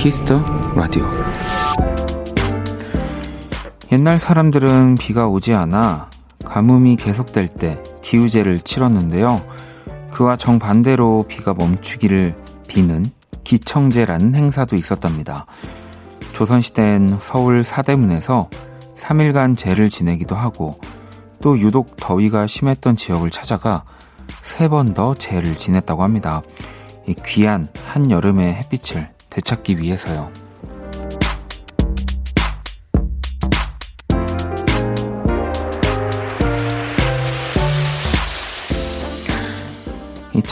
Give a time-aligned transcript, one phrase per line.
[0.00, 0.42] Kiss the
[0.74, 1.04] Radio
[3.92, 6.08] 옛날 사람들은 비가 오지 않아
[6.42, 9.42] 가뭄이 계속될 때 기우제를 치렀는데요.
[10.10, 12.34] 그와 정반대로 비가 멈추기를
[12.66, 13.04] 비는
[13.44, 15.44] 기청제라는 행사도 있었답니다.
[16.32, 18.48] 조선시대엔 서울 사대문에서
[18.96, 20.80] 3일간 제를 지내기도 하고
[21.42, 23.84] 또 유독 더위가 심했던 지역을 찾아가
[24.40, 26.40] 세 번 더 제를 지냈다고 합니다.
[27.06, 30.30] 이 귀한 한여름의 햇빛을 되찾기 위해서요.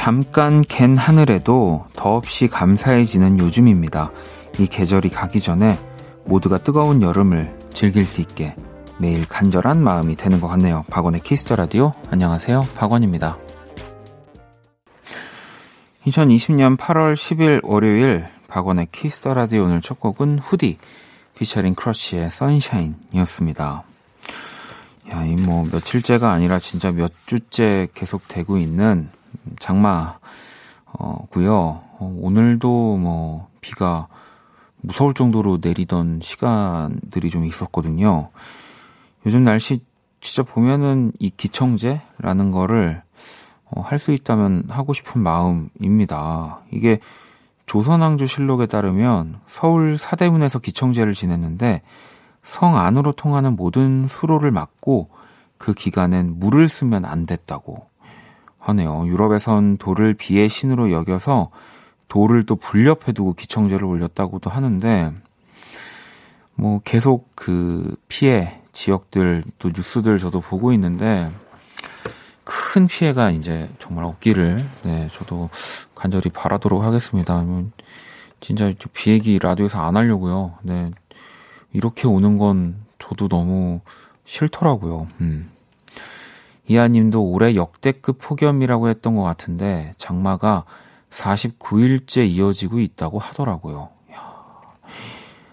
[0.09, 4.11] 잠깐 갠 하늘에도 더없이 감사해지는 요즘입니다.
[4.59, 5.77] 이 계절이 가기 전에
[6.25, 8.57] 모두가 뜨거운 여름을 즐길 수 있게
[8.97, 10.87] 매일 간절한 마음이 되는 것 같네요.
[10.89, 11.93] 박원의 Kiss the Radio.
[12.11, 12.69] 안녕하세요.
[12.75, 13.37] 박원입니다.
[16.07, 20.79] 2020년 8월 10일 월요일 박원의 Kiss the Radio 오늘 첫 곡은 Hoody
[21.39, 23.85] featuring Crush의 Sunshine이었습니다.
[25.13, 29.09] 야, 이 뭐 며칠째가 아니라 진짜 몇 주째 계속 되고 있는
[29.61, 30.19] 장마고요.
[32.01, 34.09] 어, 오늘도 뭐 비가
[34.81, 38.31] 무서울 정도로 내리던 시간들이 좀 있었거든요.
[39.27, 39.83] 요즘 날씨
[40.21, 43.03] 진짜 보면은 이 기청제라는 거를
[43.67, 46.61] 어, 할 수 있다면 하고 싶은 마음입니다.
[46.71, 47.01] 이게
[47.69, 51.83] 조선왕조실록에 따르면 서울 사대문에서 기청제를 지냈는데
[52.43, 55.11] 성 안으로 통하는 모든 수로를 막고
[55.59, 57.87] 그 기간엔 물을 쓰면 안 됐다고
[58.59, 59.07] 하네요.
[59.07, 61.51] 유럽에선 돌을 비의 신으로 여겨서
[62.09, 65.13] 돌을 또 불렵해두고 기청제를 올렸다고도 하는데
[66.55, 71.29] 뭐 계속 그 피해 지역들 또 뉴스들 저도 보고 있는데
[72.49, 75.51] 큰 피해가 이제 정말 없기를 네 저도
[75.95, 77.45] 간절히 바라도록 하겠습니다.
[78.41, 80.55] 진짜 비 얘기 라디오에서 안 하려고요.
[80.63, 80.91] 네
[81.75, 83.81] 이렇게 오는 건 저도 너무
[84.25, 85.09] 싫더라고요.
[85.21, 85.51] 음.
[86.67, 90.65] 이하님도 올해 역대급 폭염이라고 했던 것 같은데 장마가
[91.11, 93.91] 49일째 이어지고 있다고 하더라고요.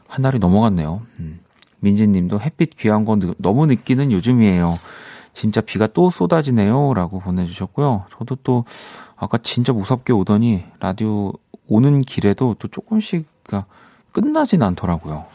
[0.08, 1.02] 한 달이 넘어갔네요.
[1.20, 1.42] 음.
[1.80, 4.80] 민지님도 햇빛 귀한 건 너무 느끼는 요즘이에요.
[5.36, 6.94] 진짜 비가 또 쏟아지네요.
[6.96, 8.06] 라고 보내주셨고요.
[8.18, 8.66] 저도 또
[9.16, 11.34] 아까 진짜 무섭게 오더니 라디오
[11.68, 13.28] 오는 길에도 또 조금씩
[14.12, 15.26] 끝나진 않더라고요.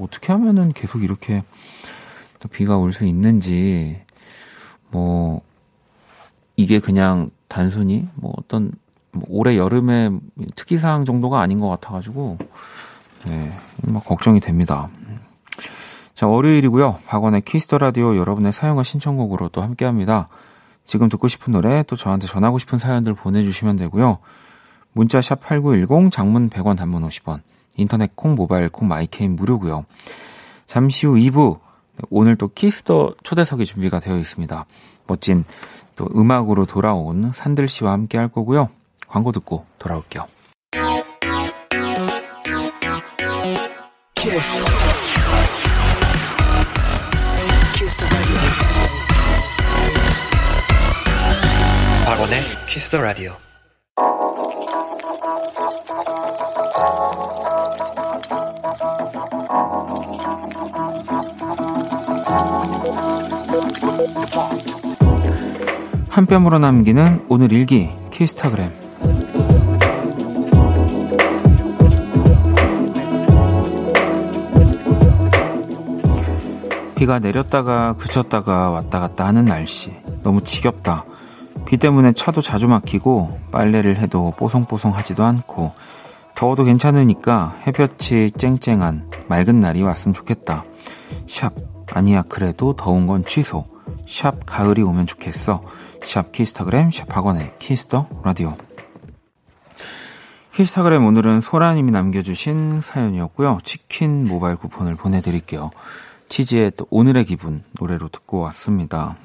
[0.00, 1.44] 어떻게 하면은 계속 이렇게
[2.50, 4.00] 비가 올 수 있는지
[4.90, 5.40] 뭐
[6.56, 8.72] 이게 그냥 단순히 뭐 어떤
[9.12, 10.18] 뭐 올해 여름의
[10.54, 12.38] 특이사항 정도가 아닌 것 같아가지고
[13.26, 13.52] 네,
[13.82, 14.88] 막 걱정이 됩니다.
[16.16, 17.00] 자, 월요일이고요.
[17.06, 20.28] 박원의 키스 더 라디오 여러분의 사연과 신청곡으로 또 함께 합니다.
[20.86, 24.16] 지금 듣고 싶은 노래 또 저한테 전하고 싶은 사연들 보내주시면 되고요.
[24.92, 27.42] 문자 샵 #8910 장문 100원, 단문 50원,
[27.76, 29.84] 인터넷 콩, 모바일 콩, 마이 K는 무료고요.
[30.64, 31.58] 잠시 후 2부
[32.08, 34.64] 오늘 또 키스 더 초대석이 준비가 되어 있습니다.
[35.06, 35.44] 멋진
[35.96, 38.70] 또 음악으로 돌아온 산들 씨와 함께 할 거고요.
[39.06, 40.26] 광고 듣고 돌아올게요.
[44.14, 44.64] 키스.
[52.26, 53.32] 박원의 키스 더 라디오.
[66.08, 68.72] 한 뼘으로 남기는 오늘 일기 키스타그램.
[76.96, 79.92] 비가 내렸다가 그쳤다가 왔다 갔다 하는 날씨.
[80.22, 81.04] 너무 지겹다
[81.66, 85.72] 비 때문에 차도 자주 막히고 빨래를 해도 뽀송뽀송하지도 않고
[86.36, 90.64] 더워도 괜찮으니까 햇볕이 쨍쨍한 맑은 날이 왔으면 좋겠다.
[91.26, 91.52] 샵
[91.90, 93.66] 아니야 그래도 더운 건 취소.
[94.06, 95.62] 샵 가을이 오면 좋겠어.
[96.04, 98.54] 샵 키스타그램 샵 박원의 키스 더 라디오.
[100.54, 103.58] 키스타그램 오늘은 소라님이 남겨주신 사연이었고요.
[103.64, 105.70] 치킨 모바일 쿠폰을 보내드릴게요.
[106.28, 109.16] 치즈의 또 오늘의 기분 노래로 듣고 왔습니다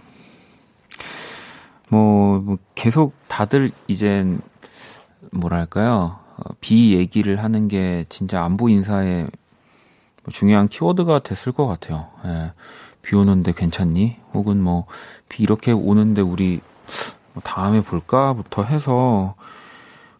[1.91, 4.41] 뭐, 뭐 계속 다들 이젠
[5.31, 9.23] 뭐랄까요 어, 비 얘기를 하는 게 진짜 안부 인사에
[10.23, 12.07] 뭐 중요한 키워드가 됐을 것 같아요.
[12.25, 12.53] 예.
[13.01, 14.17] 비 오는데 괜찮니?
[14.33, 14.85] 혹은 뭐,
[15.27, 16.61] 비 이렇게 오는데 우리
[17.33, 19.35] 뭐 다음에 볼까부터 해서,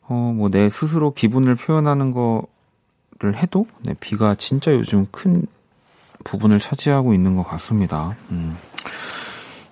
[0.08, 5.46] 어, 뭐 내 스스로 기분을 표현하는 거를 해도, 네, 비가 진짜 요즘 큰
[6.24, 8.16] 부분을 차지하고 있는 것 같습니다.
[8.32, 8.58] 음.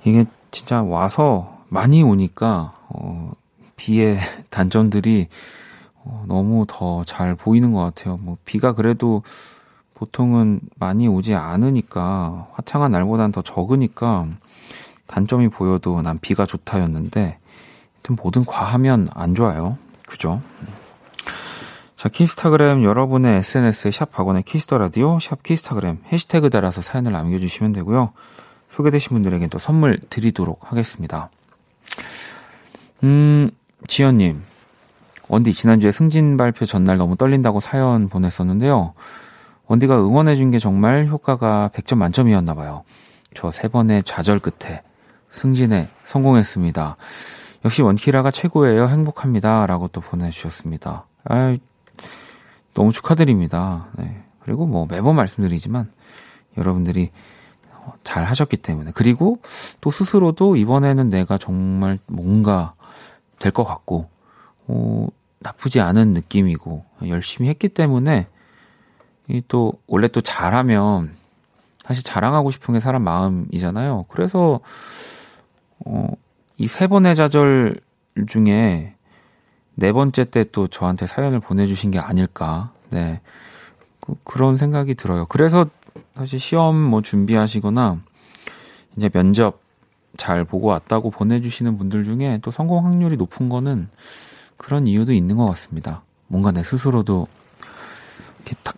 [0.03, 3.31] 이게 진짜 와서 많이 오니까, 어,
[3.75, 4.18] 비의
[4.50, 5.27] 단점들이
[6.04, 8.18] 어, 너무 더 잘 보이는 것 같아요.
[8.18, 9.24] 뭐 비가 그래도
[9.94, 14.27] 보통은 많이 오지 않으니까 화창한 날보단 더 적으니까
[15.07, 17.38] 단점이 보여도 난 비가 좋다였는데
[18.24, 19.77] 뭐든 과하면 안 좋아요.
[20.07, 20.42] 그죠?
[21.95, 27.74] 자, 키스타그램 여러분의 SNS에 샵 박원의 키스 더 라디오, 샵 키스타그램 해시태그 달아서 사연을 남겨주시면
[27.74, 28.13] 되고요.
[28.71, 31.30] 소개되신 분들에게 또 선물 드리도록 하겠습니다.
[33.03, 33.49] 음,
[33.87, 34.43] 지연님.
[35.27, 38.93] 원디, 지난주에 승진 발표 전날 너무 떨린다고 사연 보냈었는데요.
[39.67, 42.83] 원디가 응원해준 게 정말 효과가 100점 만점이었나 봐요.
[43.35, 44.81] 저 세 번의 좌절 끝에
[45.31, 46.97] 승진에 성공했습니다.
[47.65, 48.87] 역시 원키라가 최고예요.
[48.87, 49.67] 행복합니다.
[49.67, 51.05] 라고 또 보내주셨습니다.
[51.25, 51.57] 아
[52.73, 53.87] 너무 축하드립니다.
[53.97, 54.23] 네.
[54.39, 55.91] 그리고 뭐 매번 말씀드리지만
[56.57, 57.11] 여러분들이
[58.03, 58.91] 잘 하셨기 때문에.
[58.95, 59.39] 그리고
[59.81, 62.73] 또 스스로도 이번에는 내가 정말 뭔가
[63.39, 64.09] 될 것 같고,
[64.67, 65.07] 어,
[65.39, 68.27] 나쁘지 않은 느낌이고, 열심히 했기 때문에
[69.47, 71.11] 또 원래 또 잘하면
[71.85, 74.05] 사실 자랑하고 싶은 게 사람 마음이잖아요.
[74.09, 74.59] 그래서
[75.85, 76.07] 어,
[76.57, 77.79] 이 세 번의 좌절
[78.27, 78.95] 중에
[79.75, 82.71] 네 번째 때 또 저한테 사연을 보내주신 게 아닐까.
[82.89, 83.21] 네.
[84.01, 85.25] 그, 그런 생각이 들어요.
[85.27, 85.67] 그래서
[86.19, 88.01] 사실 시험 뭐 준비하시거나
[88.98, 89.62] 이제 면접
[90.18, 93.88] 잘 보고 왔다고 보내주시는 분들 중에 또 성공 확률이 높은 거는
[94.57, 96.04] 그런 이유도 있는 것 같습니다.
[96.27, 97.25] 뭔가 내 스스로도
[98.39, 98.75] 이렇게 딱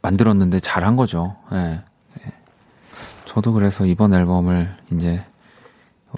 [0.00, 1.36] 만들었는데 잘한 거죠.
[1.52, 1.82] 예.
[2.16, 2.34] 네.
[3.26, 5.22] 저도 그래서 이번 앨범을 이제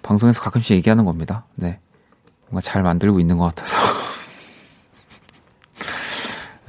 [0.05, 1.47] 방송에서 가끔씩 얘기하는 겁니다.
[1.57, 1.81] 네.
[2.49, 3.75] 뭔가 잘 만들고 있는 것 같아서.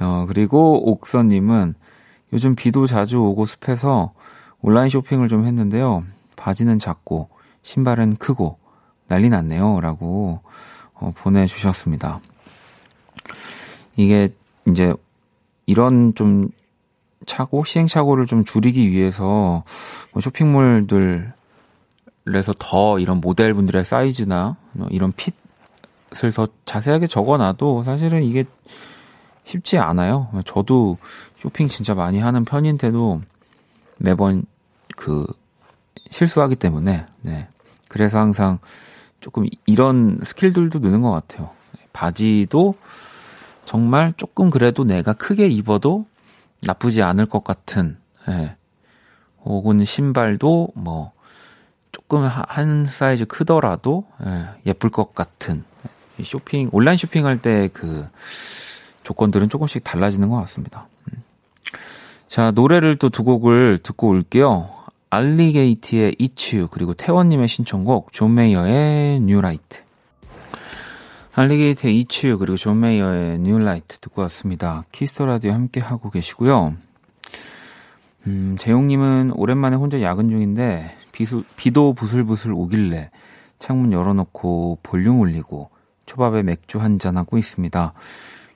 [0.00, 1.76] 어, 그리고 옥선님은
[2.32, 4.12] 요즘 비도 자주 오고 습해서
[4.60, 6.04] 온라인 쇼핑을 좀 했는데요.
[6.36, 7.28] 바지는 작고,
[7.62, 8.58] 신발은 크고,
[9.08, 9.80] 난리 났네요.
[9.80, 10.40] 라고
[10.94, 12.20] 어, 보내주셨습니다.
[13.96, 14.32] 이게
[14.66, 14.94] 이제
[15.66, 16.48] 이런 좀
[17.26, 19.64] 차고 시행착오를 좀 줄이기 위해서
[20.12, 21.32] 뭐 쇼핑몰들에서
[22.58, 28.44] 더 이런 모델분들의 사이즈나 뭐 이런 핏을 더 자세하게 적어놔도 사실은 이게
[29.44, 30.28] 쉽지 않아요.
[30.46, 30.98] 저도
[31.40, 33.22] 쇼핑 진짜 많이 하는 편인데도
[33.98, 34.44] 매번
[34.96, 35.26] 그
[36.10, 37.48] 실수하기 때문에 네.
[37.88, 38.58] 그래서 항상
[39.20, 41.50] 조금 이런 스킬들도 느는 것 같아요.
[41.92, 42.74] 바지도
[43.64, 46.04] 정말 조금 그래도 내가 크게 입어도
[46.66, 47.96] 나쁘지 않을 것 같은,
[48.28, 48.56] 예.
[49.44, 51.12] 혹은 신발도 뭐,
[51.90, 55.64] 조금 한 사이즈 크더라도, 예, 예쁠 것 같은,
[56.22, 58.08] 쇼핑, 온라인 쇼핑할 때 그
[59.02, 60.88] 조건들은 조금씩 달라지는 것 같습니다.
[61.12, 61.22] 음.
[62.28, 64.70] 자, 노래를 또 두 곡을 듣고 올게요.
[65.10, 69.82] It's You, 그리고 태원님의 신청곡, 존 메이어의 Light.
[71.34, 74.84] 알리 게이티의 It's 그리고 존 메이어의 New Light 듣고 왔습니다.
[74.92, 76.74] 키스 더 라디오 함께 하고 계시고요.
[78.26, 83.10] 음, 재용님은 오랜만에 혼자 야근 중인데 비수, 비도 부슬부슬 오길래
[83.58, 85.70] 창문 열어놓고 볼륨 올리고
[86.04, 87.94] 초밥에 맥주 한잔 하고 있습니다.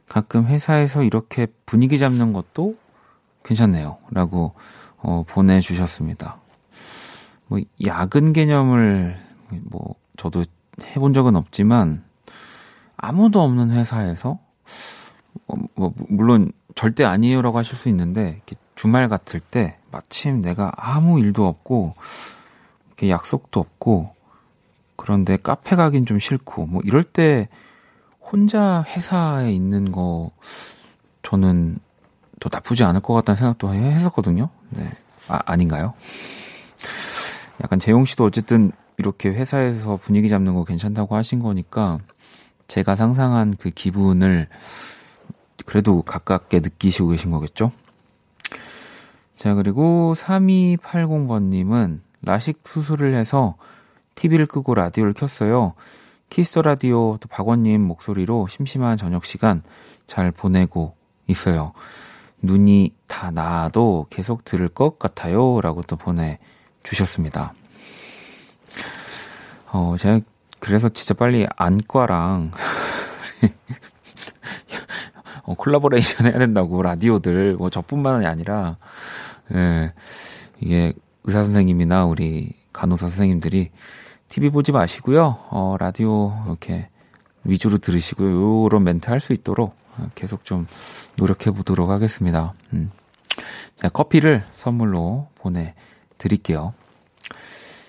[0.08, 2.76] 가끔 회사에서 이렇게 분위기 잡는 것도
[3.44, 3.98] 괜찮네요.
[4.10, 4.54] 라고
[4.98, 6.38] 어, 보내주셨습니다.
[7.48, 9.16] 뭐 야근 개념을
[9.62, 10.44] 뭐 저도
[10.82, 12.04] 해본 적은 없지만
[12.96, 14.38] 아무도 없는 회사에서
[15.46, 18.42] 어, 뭐 물론 절대 아니에요라고 하실 수 있는데
[18.74, 21.94] 주말 같을 때 마침 내가 아무 일도 없고
[22.88, 24.14] 이렇게 약속도 없고
[24.96, 27.48] 그런데 카페 가긴 좀 싫고 뭐 이럴 때
[28.30, 30.30] 혼자 회사에 있는 거
[31.22, 31.78] 저는
[32.40, 34.50] 더 나쁘지 않을 것 같다는 생각도 했었거든요.
[34.70, 34.90] 네.
[35.28, 35.94] 아, 아닌가요?
[37.62, 41.98] 약간 재용 씨도 어쨌든 이렇게 회사에서 분위기 잡는 거 괜찮다고 하신 거니까
[42.68, 44.48] 제가 상상한 그 기분을
[45.64, 47.72] 그래도 가깝게 느끼시고 계신 거겠죠?
[49.36, 53.56] 자, 그리고 3280번님은 라식 수술을 해서
[54.14, 55.74] TV를 끄고 라디오를 켰어요.
[56.30, 59.62] 키스 더 라디오 또 박원님 목소리로 심심한 저녁 시간
[60.06, 60.94] 잘 보내고
[61.26, 61.72] 있어요.
[62.42, 65.60] 눈이 다 나아도 계속 들을 것 같아요.
[65.60, 67.54] 라고 또 보내주셨습니다.
[69.72, 70.20] 어, 제가
[70.58, 72.50] 그래서 진짜 빨리 안과랑
[75.44, 78.76] 어, 콜라보레이션 해야 된다고 라디오들 뭐 저뿐만이 아니라
[79.54, 79.92] 예,
[80.60, 80.92] 이게
[81.24, 83.70] 의사 선생님이나 우리 간호사 선생님들이
[84.28, 85.38] TV 보지 마시고요.
[85.50, 86.88] 어, 라디오 이렇게
[87.44, 89.74] 위주로 들으시고 요런 멘트 할 수 있도록
[90.14, 90.66] 계속 좀
[91.16, 92.52] 노력해 보도록 하겠습니다.
[92.72, 92.90] 음.
[93.76, 95.74] 자, 커피를 선물로 보내
[96.18, 96.74] 드릴게요.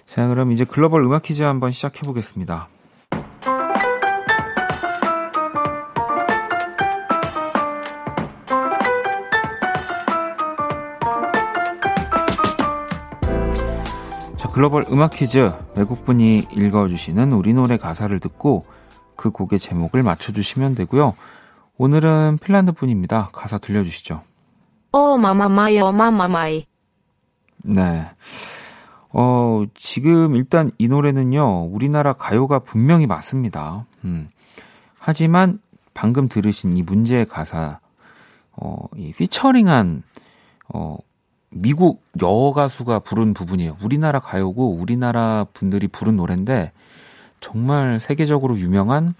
[0.05, 2.69] 자, 그럼 이제 글로벌 음악 퀴즈 한번 시작해 보겠습니다.
[14.57, 18.65] 글로벌 음악 퀴즈 외국분이 읽어주시는 우리 노래 가사를 듣고
[19.15, 21.13] 그 곡의 제목을 맞춰주시면 되고요.
[21.77, 23.29] 오늘은 핀란드 분입니다.
[23.33, 24.23] 가사 들려주시죠.
[24.93, 26.65] 오 마마마이 어마마마이
[27.65, 28.07] 네.
[29.13, 33.85] 어, 지금 일단 이 노래는요, 우리나라 가요가 분명히 맞습니다.
[34.05, 34.27] 음.
[34.97, 35.59] 하지만
[35.93, 37.79] 방금 들으신 이 문제의 가사,
[38.53, 40.01] 어, 이 피처링한,
[40.73, 40.97] 어,
[41.59, 43.77] 미국 여가수가 부른 부분이에요.
[43.81, 46.71] 우리나라 가요고 우리나라 분들이 부른 노래인데
[47.39, 49.13] 정말 세계적으로 유명한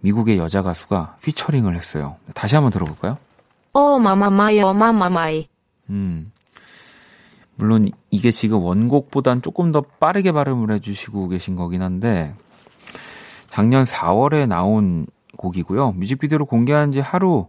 [0.00, 2.16] 미국의 여자 가수가 피처링을 했어요.
[2.34, 3.18] 다시 한번 들어볼까요?
[3.72, 5.48] 오 마마마이 어마마마이
[5.90, 6.32] 음.
[7.56, 12.34] 물론 이게 지금 원곡보단 조금 더 빠르게 발음을 해주시고 계신 거긴 한데
[13.48, 15.92] 작년 4월에 나온 곡이고요.
[15.92, 17.48] 뮤직비디오를 공개한 지 하루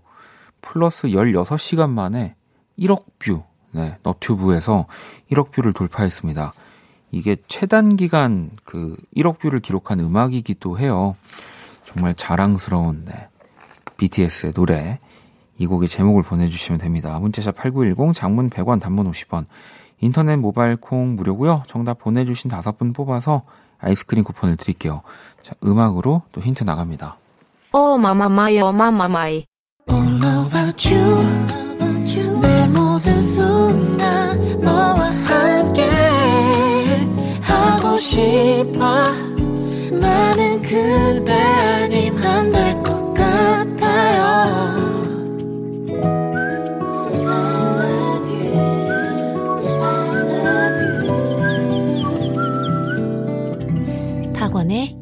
[0.61, 2.35] 플러스 16시간 만에
[2.77, 3.43] 1억 뷰
[3.75, 4.85] 네, 너튜브에서
[5.29, 6.53] 1억 뷰를 돌파했습니다.
[7.11, 11.15] 이게 최단 기간 그 1억 뷰를 기록한 음악이기도 해요.
[11.85, 13.27] 정말 자랑스러운 네,
[13.97, 14.99] BTS의 노래.
[15.57, 17.17] 이 곡의 제목을 보내주시면 됩니다.
[17.19, 19.45] 문자샵 8910, 장문 100원, 단문 50원.
[19.99, 21.63] 인터넷 모바일 콩 무료고요.
[21.67, 23.43] 정답 보내주신 다섯 분 뽑아서
[23.79, 25.01] 아이스크림 쿠폰을 드릴게요.
[25.41, 27.17] 자, 음악으로 또 힌트 나갑니다.
[27.73, 29.45] 오 마마마이 어마마마이
[29.89, 31.65] All about you
[32.41, 32.84] 내 모든 순간
[34.61, 35.83] 너와 함께
[37.41, 39.03] 하고 싶어.
[39.91, 44.75] 나는 그대 아님 안 될 것 같아요.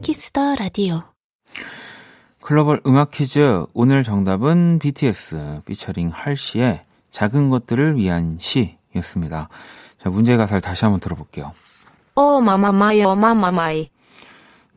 [0.01, 1.01] 키스 더 라디오
[2.41, 3.65] 글로벌 음악 퀴즈.
[3.73, 9.49] 오늘 정답은 BTS 피처링 할시의 작은 것들을 위한 시 였습니다.
[9.97, 11.51] 자, 문제 가사를 다시 한번 들어볼게요.
[12.15, 13.89] 오 마마마이 어마마마이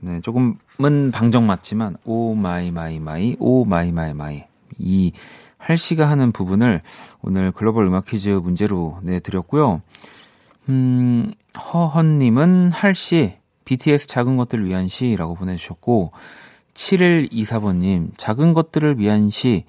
[0.00, 4.44] 네, 조금은 방정 맞지만 oh my my my, oh my my my
[4.78, 5.12] 이
[5.58, 6.82] 할시가 하는 부분을
[7.22, 9.82] 오늘 글로벌 음악 퀴즈 문제로 내드렸고요.
[10.68, 11.32] 음,
[11.72, 16.12] 허헌님은 할시 BTS 작은 것들을 위한 시라고 보내주셨고
[16.74, 19.64] 7124번님 작은 것들을 위한 시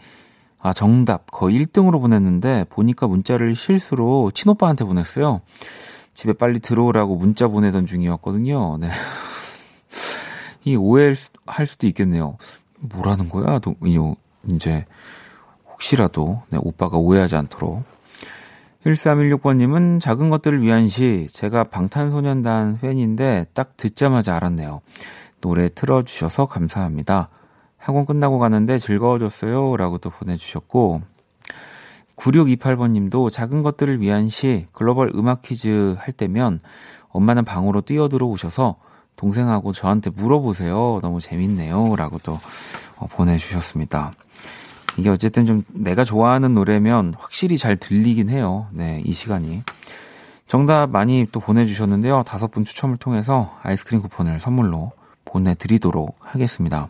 [0.67, 1.31] 아, 정답.
[1.31, 5.39] 거의 1등으로 보냈는데, 보니까 문자를 실수로 친오빠한테 보냈어요.
[6.13, 8.77] 집에 빨리 들어오라고 문자 보내던 중이었거든요.
[8.77, 8.89] 네.
[10.65, 11.15] 이 오해할
[11.65, 12.35] 수도 있겠네요.
[12.79, 13.59] 뭐라는 거야?
[13.59, 13.75] 또,
[14.49, 14.85] 이제,
[15.71, 17.85] 혹시라도, 네, 오빠가 오해하지 않도록.
[18.85, 24.81] 1316번님은 작은 것들을 위한 시, 제가 방탄소년단 팬인데, 딱 듣자마자 알았네요.
[25.39, 27.29] 노래 틀어주셔서 감사합니다.
[27.87, 29.77] 학원 끝나고 가는데 즐거워졌어요.
[29.77, 31.03] 라고 또 보내주셨고,
[32.17, 36.59] 9628번 님도 작은 것들을 위한 시, 글로벌 음악 퀴즈 할 때면
[37.07, 38.75] 엄마는 방으로 뛰어들어 오셔서
[39.15, 40.99] 동생하고 저한테 물어보세요.
[41.01, 41.95] 너무 재밌네요.
[41.95, 42.37] 라고 또
[42.97, 44.11] 어, 보내주셨습니다.
[44.97, 48.67] 이게 어쨌든 좀 내가 좋아하는 노래면 확실히 잘 들리긴 해요.
[48.71, 49.61] 네, 이 시간이.
[50.45, 52.23] 정답 많이 또 보내주셨는데요.
[52.23, 54.91] 다섯 분 추첨을 통해서 아이스크림 쿠폰을 선물로
[55.23, 56.89] 보내드리도록 하겠습니다.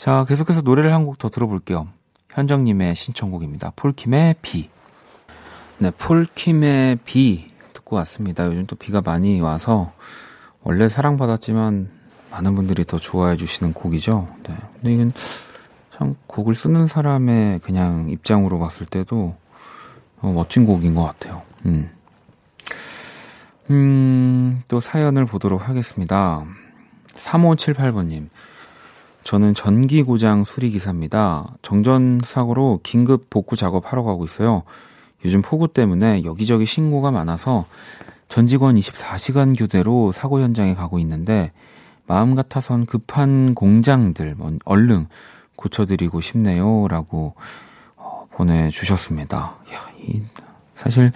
[0.00, 1.88] 자, 계속해서 노래를 한 곡 더 들어볼게요.
[2.30, 3.72] 현정님의 신청곡입니다.
[3.76, 4.70] 폴킴의 비.
[5.78, 8.46] 네, 폴킴의 비 듣고 왔습니다.
[8.46, 9.92] 요즘 또 비가 많이 와서
[10.62, 11.90] 원래 사랑받았지만
[12.30, 14.28] 많은 분들이 더 좋아해 주시는 곡이죠.
[14.48, 14.56] 네.
[14.76, 15.12] 근데 이건
[15.96, 19.36] 참 곡을 쓰는 사람의 그냥 입장으로 봤을 때도
[20.22, 21.42] 어, 멋진 곡인 것 같아요.
[21.66, 21.90] 음.
[23.70, 26.44] 음, 또 사연을 보도록 하겠습니다.
[27.08, 28.28] 3578번님.
[29.30, 31.54] 저는 전기 고장 수리 기사입니다.
[31.62, 34.64] 정전 사고로 긴급 복구 작업하러 가고 있어요.
[35.24, 37.64] 요즘 폭우 때문에 여기저기 신고가 많아서
[38.28, 41.52] 전 직원 24시간 교대로 사고 현장에 가고 있는데
[42.08, 44.34] 마음 같아선 급한 공장들
[44.64, 45.06] 얼른
[45.54, 47.34] 고쳐드리고 싶네요라고
[47.98, 49.58] 어, 보내주셨습니다.
[50.74, 51.12] 사실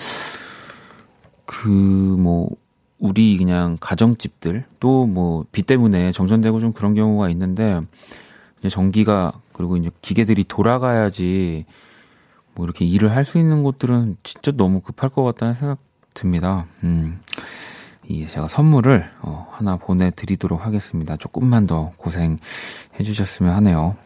[1.47, 2.49] 그 뭐
[2.99, 7.81] 우리 그냥 가정집들 또 뭐 비 때문에 정전되고 좀 그런 경우가 있는데
[8.61, 11.65] 이제 전기가 그리고 이제 기계들이 돌아가야지
[12.55, 15.79] 뭐 이렇게 일을 할 수 있는 곳들은 진짜 너무 급할 것 같다는 생각
[16.15, 16.67] 듭니다.
[16.85, 17.21] 음.
[18.07, 21.17] 이 제가 선물을 어, 하나 보내드리도록 하겠습니다.
[21.17, 22.37] 조금만 더 고생해
[23.03, 23.97] 주셨으면 하네요.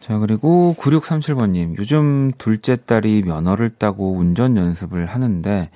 [0.00, 1.78] 자, 그리고 9637번님.
[1.78, 5.70] 요즘 둘째 딸이 면허를 따고 운전 연습을 하는데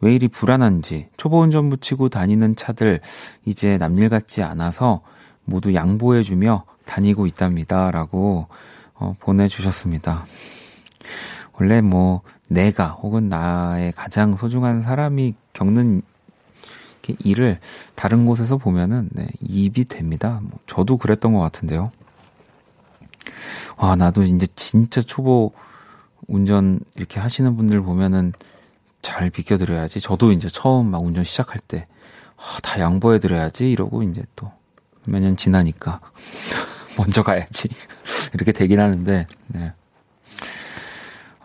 [0.00, 3.00] 왜 이리 불안한지 초보 운전 붙이고 다니는 차들
[3.44, 5.02] 이제 남일 같지 않아서
[5.44, 7.90] 모두 양보해주며 다니고 있답니다.
[7.90, 8.48] 라고
[8.94, 10.24] 어, 보내주셨습니다.
[11.54, 16.02] 원래 뭐 내가 혹은 나의 가장 소중한 사람이 겪는
[17.20, 17.60] 일을
[17.94, 20.40] 다른 곳에서 보면은 네, 입이 됩니다.
[20.42, 21.92] 뭐 저도 그랬던 것 같은데요.
[23.76, 25.52] 와, 나도 이제 진짜 초보
[26.26, 28.32] 운전 이렇게 하시는 분들 보면은
[29.06, 30.00] 잘 비켜드려야지.
[30.00, 31.86] 저도 이제 처음 막 운전 시작할 때,
[32.36, 33.70] 아, 다 양보해드려야지.
[33.70, 34.50] 이러고 이제 또
[35.08, 36.00] 몇 년 지나니까
[36.98, 37.68] 먼저 가야지.
[38.34, 39.72] 이렇게 되긴 하는데, 네.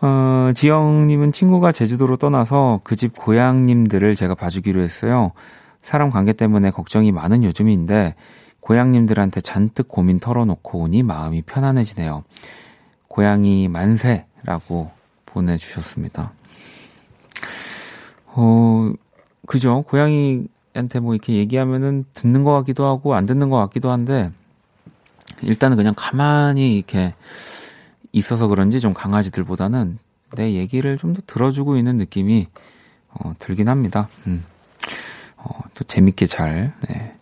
[0.00, 5.30] 어, 지영님은 친구가 제주도로 떠나서 그 집 고향님들을 제가 봐주기로 했어요.
[5.82, 8.16] 사람 관계 때문에 걱정이 많은 요즘인데,
[8.58, 12.24] 고향님들한테 잔뜩 고민 털어놓고 오니 마음이 편안해지네요.
[13.06, 14.90] 고양이 만세라고
[15.26, 16.32] 보내주셨습니다.
[18.34, 18.92] 어,
[19.46, 19.82] 그죠.
[19.82, 24.30] 고양이한테 뭐 이렇게 얘기하면은 듣는 것 같기도 하고 안 듣는 것 같기도 한데,
[25.42, 27.14] 일단은 그냥 가만히 이렇게
[28.12, 29.98] 있어서 그런지 좀 강아지들보다는
[30.36, 32.46] 내 얘기를 좀 더 들어주고 있는 느낌이
[33.10, 34.08] 어, 들긴 합니다.
[34.26, 34.44] 음.
[35.36, 37.14] 어, 또 재밌게 잘, 네.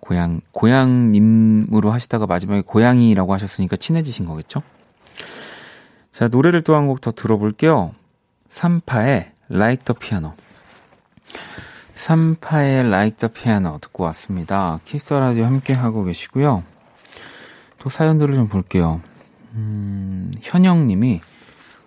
[0.00, 4.62] 고양, 고양님으로 하시다가 마지막에 고양이라고 하셨으니까 친해지신 거겠죠?
[6.12, 7.94] 자, 노래를 또 한 곡 더 들어볼게요.
[8.52, 10.32] 3파의 Like the Piano.
[12.04, 14.78] 3파의 Like the Piano 듣고 왔습니다.
[14.84, 16.62] 키스 더 라디오 함께 하고 계시고요.
[17.78, 19.00] 또 사연들을 좀 볼게요.
[19.54, 21.22] 음, 현영님이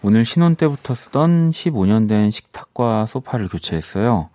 [0.01, 4.29] 오늘 신혼 때부터 쓰던 15년 된 식탁과 소파를 교체했어요.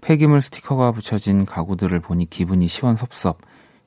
[0.00, 3.38] 폐기물 스티커가 붙여진 가구들을 보니 기분이 시원섭섭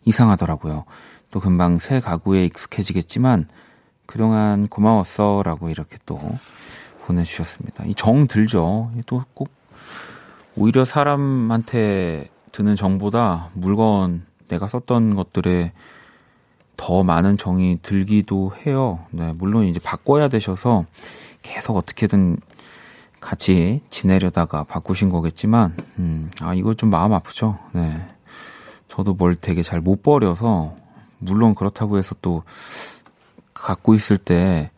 [0.05, 0.85] 이상하더라고요.
[1.31, 3.47] 또 금방 새 가구에 익숙해지겠지만
[4.05, 6.19] 그동안 고마웠어 라고 이렇게 또
[7.07, 7.85] 보내주셨습니다.
[7.85, 8.91] 이 정 들죠.
[9.07, 9.64] 또 꼭
[10.57, 15.73] 오히려 사람한테 드는 정보다 물건 내가 썼던 것들에
[16.77, 18.99] 더 많은 정이 들기도 해요.
[19.11, 20.85] 네, 물론 이제 바꿔야 되셔서
[21.41, 22.37] 계속 어떻게든
[23.19, 27.57] 같이 지내려다가 바꾸신 거겠지만, 음, 아, 이거 좀 마음 아프죠?
[27.71, 27.99] 네.
[28.87, 30.75] 저도 뭘 되게 잘 못 버려서,
[31.17, 32.43] 물론 그렇다고 해서 또,
[33.53, 34.69] 갖고 있을 때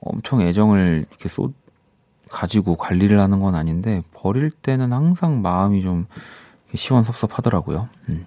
[0.00, 1.52] 엄청 애정을 이렇게 쏟,
[2.30, 6.06] 가지고 관리를 하는 건 아닌데, 버릴 때는 항상 마음이 좀
[6.74, 7.88] 시원섭섭하더라고요.
[8.08, 8.24] 음.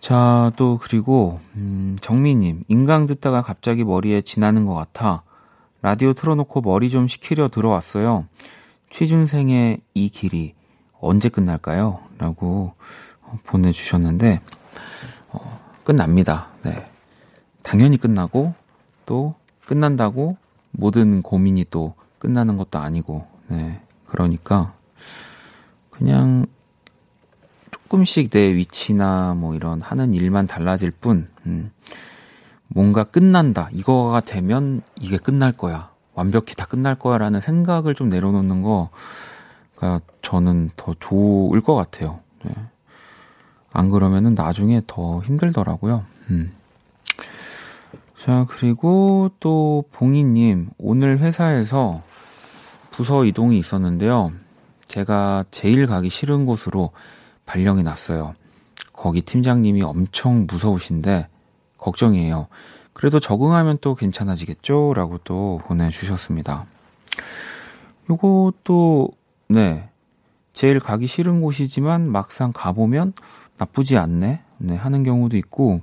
[0.00, 5.22] 자, 또, 그리고, 음, 정미님, 인강 듣다가 갑자기 머리에 지나는 것 같아.
[5.80, 8.26] 라디오 틀어놓고 머리 좀 식히려 들어왔어요.
[8.90, 10.54] 취준생의 이 길이
[11.00, 12.00] 언제 끝날까요?
[12.18, 12.74] 라고
[13.44, 14.40] 보내주셨는데,
[15.30, 16.48] 어, 끝납니다.
[16.62, 16.86] 네.
[17.62, 18.54] 당연히 끝나고,
[19.06, 20.36] 또 끝난다고
[20.72, 23.80] 모든 고민이 또 끝나는 것도 아니고, 네.
[24.06, 24.74] 그러니까,
[25.90, 26.46] 그냥
[27.72, 31.72] 조금씩 내 위치나 뭐 이런 하는 일만 달라질 뿐, 음,
[32.68, 33.68] 뭔가 끝난다.
[33.72, 35.90] 이거가 되면 이게 끝날 거야.
[36.14, 37.18] 완벽히 다 끝날 거야.
[37.18, 42.20] 라는 생각을 좀 내려놓는 거가 저는 더 좋을 것 같아요.
[42.44, 42.54] 네.
[43.72, 46.04] 안 그러면은 나중에 더 힘들더라고요.
[46.30, 46.52] 음.
[48.16, 52.02] 자, 그리고 또 봉이님, 오늘 회사에서
[52.92, 54.32] 부서 이동이 있었는데요.
[54.86, 56.90] 제가 제일 가기 싫은 곳으로
[57.46, 58.34] 발령이 났어요.
[58.92, 61.26] 거기 팀장님이 엄청 무서우신데,
[61.78, 62.46] 걱정이에요.
[62.92, 64.92] 그래도 적응하면 또 괜찮아지겠죠?
[64.94, 66.66] 라고 또 보내주셨습니다.
[68.10, 69.10] 요것도,
[69.48, 69.88] 네.
[70.52, 73.14] 제일 가기 싫은 곳이지만 막상 가보면
[73.56, 74.42] 나쁘지 않네?
[74.58, 75.80] 네, 하는 경우도 있고,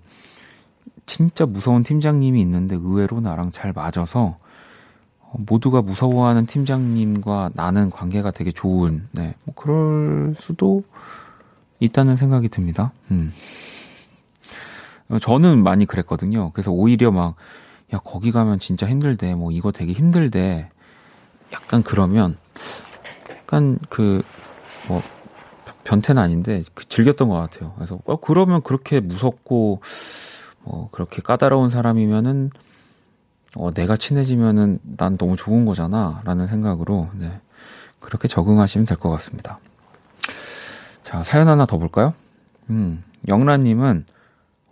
[1.07, 4.48] 진짜 무서운 팀장님이 있는데 의외로 나랑 잘 맞아서, 어,
[5.33, 10.83] 모두가 무서워하는 팀장님과 나는 관계가 되게 좋은, 네, 뭐 그럴 수도
[11.79, 12.91] 있다는 생각이 듭니다.
[13.11, 13.31] 음.
[15.21, 16.51] 저는 많이 그랬거든요.
[16.51, 17.35] 그래서 오히려 막,
[17.93, 19.33] 야, 거기 가면 진짜 힘들대.
[19.33, 20.69] 뭐, 이거 되게 힘들대.
[21.51, 22.37] 약간 그러면,
[23.31, 24.21] 약간 그,
[24.87, 25.01] 뭐,
[25.83, 27.73] 변태는 아닌데, 그 즐겼던 것 같아요.
[27.75, 29.81] 그래서, 어, 그러면 그렇게 무섭고,
[30.63, 32.51] 뭐, 그렇게 까다로운 사람이면은,
[33.55, 36.21] 어, 내가 친해지면은 난 너무 좋은 거잖아.
[36.23, 37.39] 라는 생각으로, 네.
[37.99, 39.59] 그렇게 적응하시면 될 것 같습니다.
[41.03, 42.13] 자, 사연 하나 더 볼까요?
[42.69, 44.05] 음, 영란님은,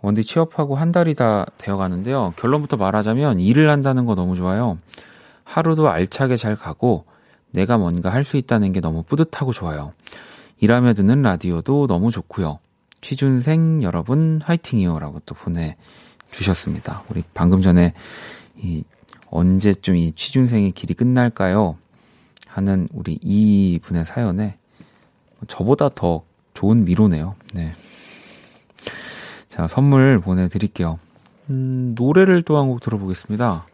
[0.00, 2.32] 원디 취업하고 한 달이 다 되어 가는데요.
[2.36, 4.78] 결론부터 말하자면 일을 한다는 거 너무 좋아요.
[5.42, 7.04] 하루도 알차게 잘 가고
[7.50, 9.90] 내가 뭔가 할 수 있다는 게 너무 뿌듯하고 좋아요.
[10.60, 12.60] 일하며 듣는 라디오도 너무 좋고요.
[13.00, 15.76] 취준생 여러분 화이팅이요 라고 또 보내
[16.30, 17.02] 주셨습니다.
[17.10, 17.92] 우리 방금 전에
[18.58, 18.84] 이
[19.30, 21.76] 언제쯤 이 취준생의 길이 끝날까요?
[22.46, 24.56] 하는 우리 이 분의 사연에
[25.46, 26.22] 저보다 더
[26.54, 27.34] 좋은 위로네요.
[27.54, 27.72] 네.
[29.48, 30.98] 자, 선물 보내드릴게요.
[31.50, 33.64] 음, 노래를 또 한 곡 들어보겠습니다.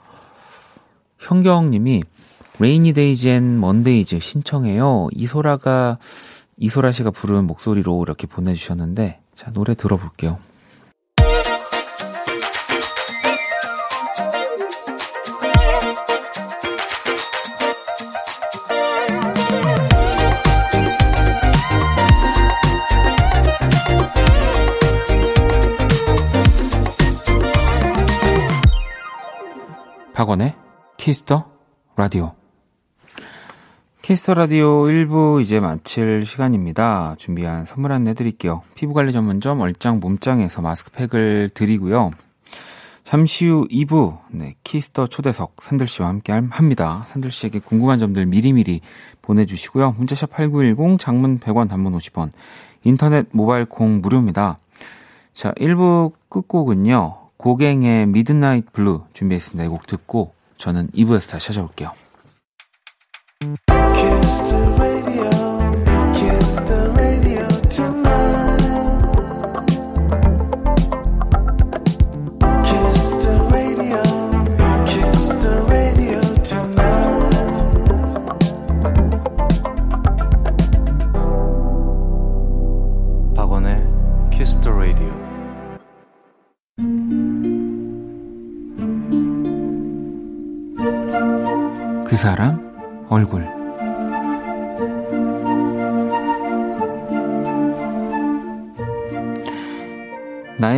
[1.18, 2.02] 현경님이
[2.58, 5.08] Rainy Days and Mondays 신청해요.
[5.12, 5.98] 이소라가
[6.58, 10.38] 이소라 씨가 부른 목소리로 이렇게 보내주셨는데, 자, 노래 들어볼게요.
[30.24, 30.54] 박원의
[30.96, 31.44] 키스 더
[31.96, 32.32] 라디오.
[34.00, 37.14] 키스 더 라디오 1부 이제 마칠 시간입니다.
[37.18, 38.62] 준비한 선물 안내 드릴게요.
[38.74, 42.10] 피부관리 전문점 얼짱 몸짱에서 마스크팩을 드리고요.
[43.02, 47.02] 잠시 후 2부, 네, 키스 더 초대석 산들 씨와 함께 합니다.
[47.06, 48.80] 산들 씨에게 궁금한 점들 미리미리
[49.20, 49.96] 보내주시고요.
[49.98, 52.30] 문자샵 8910, 장문 100원, 단문 50원,
[52.82, 54.58] 인터넷 모바일 콩 무료입니다.
[55.34, 57.23] 자, 1부 끝곡은요.
[57.44, 59.64] 고갱의 미드나잇 블루 준비했습니다.
[59.64, 61.92] 이 곡 듣고 저는 2부에서 다시 찾아올게요.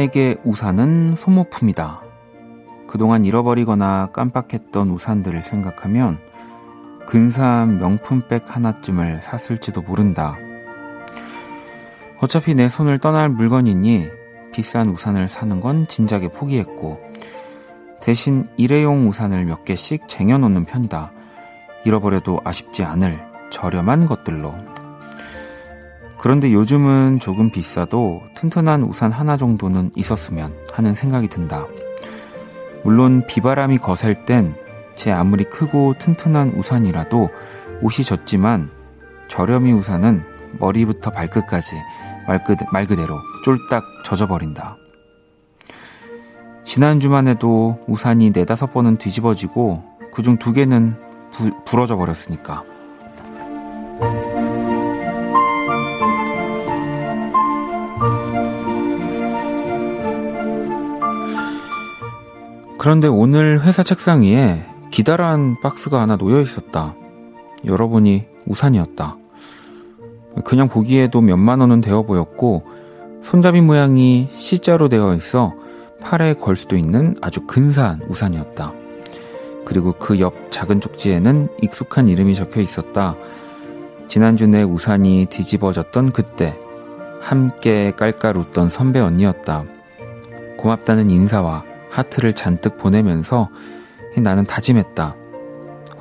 [0.07, 2.03] 나에게 우산은 소모품이다.
[2.87, 6.19] 그동안 잃어버리거나 깜빡했던 우산들을 생각하면
[7.07, 10.37] 근사한 명품백 하나쯤을 샀을지도 모른다.
[12.21, 14.07] 어차피 내 손을 떠날 물건이니
[14.53, 17.01] 비싼 우산을 사는 건 진작에 포기했고
[18.01, 21.13] 대신 일회용 우산을 몇 개씩 쟁여놓는 편이다.
[21.85, 24.55] 잃어버려도 아쉽지 않을 저렴한 것들로.
[26.27, 31.69] 그런데 요즘은 조금 비싸도 튼튼한 우산 하나 정도는 있었으면 하는 생각이 든다.
[32.83, 34.57] 물론 비바람이 거셀 땐
[34.97, 37.31] 제 아무리 크고 튼튼한 우산이라도
[37.81, 38.73] 옷이 젖지만
[39.29, 40.25] 저렴이 우산은
[40.59, 41.77] 머리부터 발끝까지
[42.27, 44.77] 말, 그, 말 그대로 쫄딱 젖어버린다.
[46.65, 50.97] 지난 주만 해도 우산이 네다섯 번은 뒤집어지고 그중 두 개는
[51.31, 52.65] 부, 부러져 버렸으니까.
[62.87, 66.95] 그런데 오늘 회사 책상 위에 기다란 박스가 하나 놓여 있었다.
[67.65, 69.17] 여러분이 우산이었다.
[70.45, 72.65] 그냥 보기에도 몇만 원은 되어 보였고
[73.25, 75.53] 손잡이 모양이 C자로 되어 있어
[76.01, 78.73] 팔에 걸 수도 있는 아주 근사한 우산이었다.
[79.65, 83.17] 그리고 그 옆 작은 쪽지에는 익숙한 이름이 적혀 있었다.
[84.07, 86.57] 지난주 내 우산이 뒤집어졌던 그때
[87.21, 89.65] 함께 깔깔 웃던 선배 언니였다.
[90.57, 91.65] 고맙다는 인사와
[91.97, 93.49] 하트를 잔뜩 보내면서
[94.19, 95.17] 나는 다짐했다.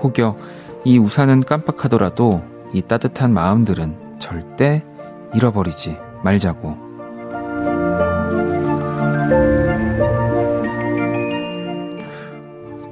[0.03, 0.37] 혹여
[0.83, 4.83] 이 우산은 깜빡하더라도 이 따뜻한 마음들은 절대
[5.33, 6.85] 잃어버리지 말자고.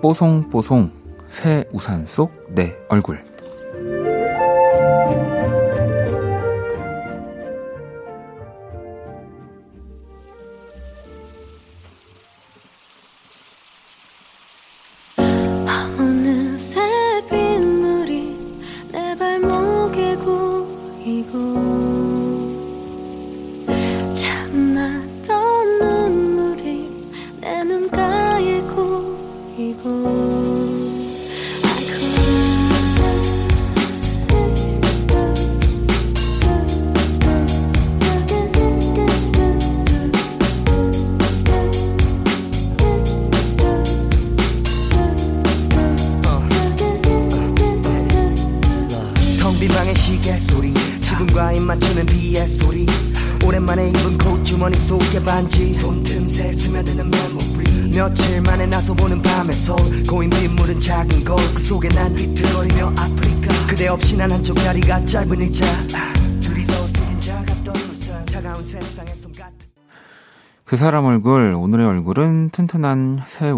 [0.02, 0.92] 뽀송뽀송
[1.28, 3.20] 새 우산 속 내 얼굴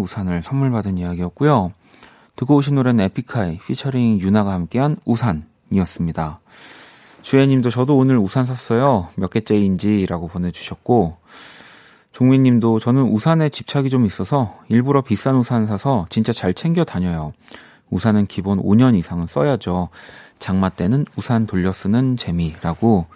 [0.06, 1.72] 우산을 선물 받은 이야기였고요.
[2.36, 6.40] 듣고 오신 노래는 에픽하이 피처링 유나가 함께한 우산이었습니다.
[7.22, 9.08] 주혜님도 저도 오늘 우산 샀어요.
[9.16, 11.16] 몇 개째인지라고 보내주셨고
[12.12, 17.32] 종민님도 저는 우산에 집착이 좀 있어서 일부러 비싼 우산 사서 진짜 잘 챙겨 다녀요.
[17.90, 19.88] 우산은 기본 5년 이상은 써야죠.
[20.38, 23.06] 장마 때는 우산 돌려 쓰는 재미라고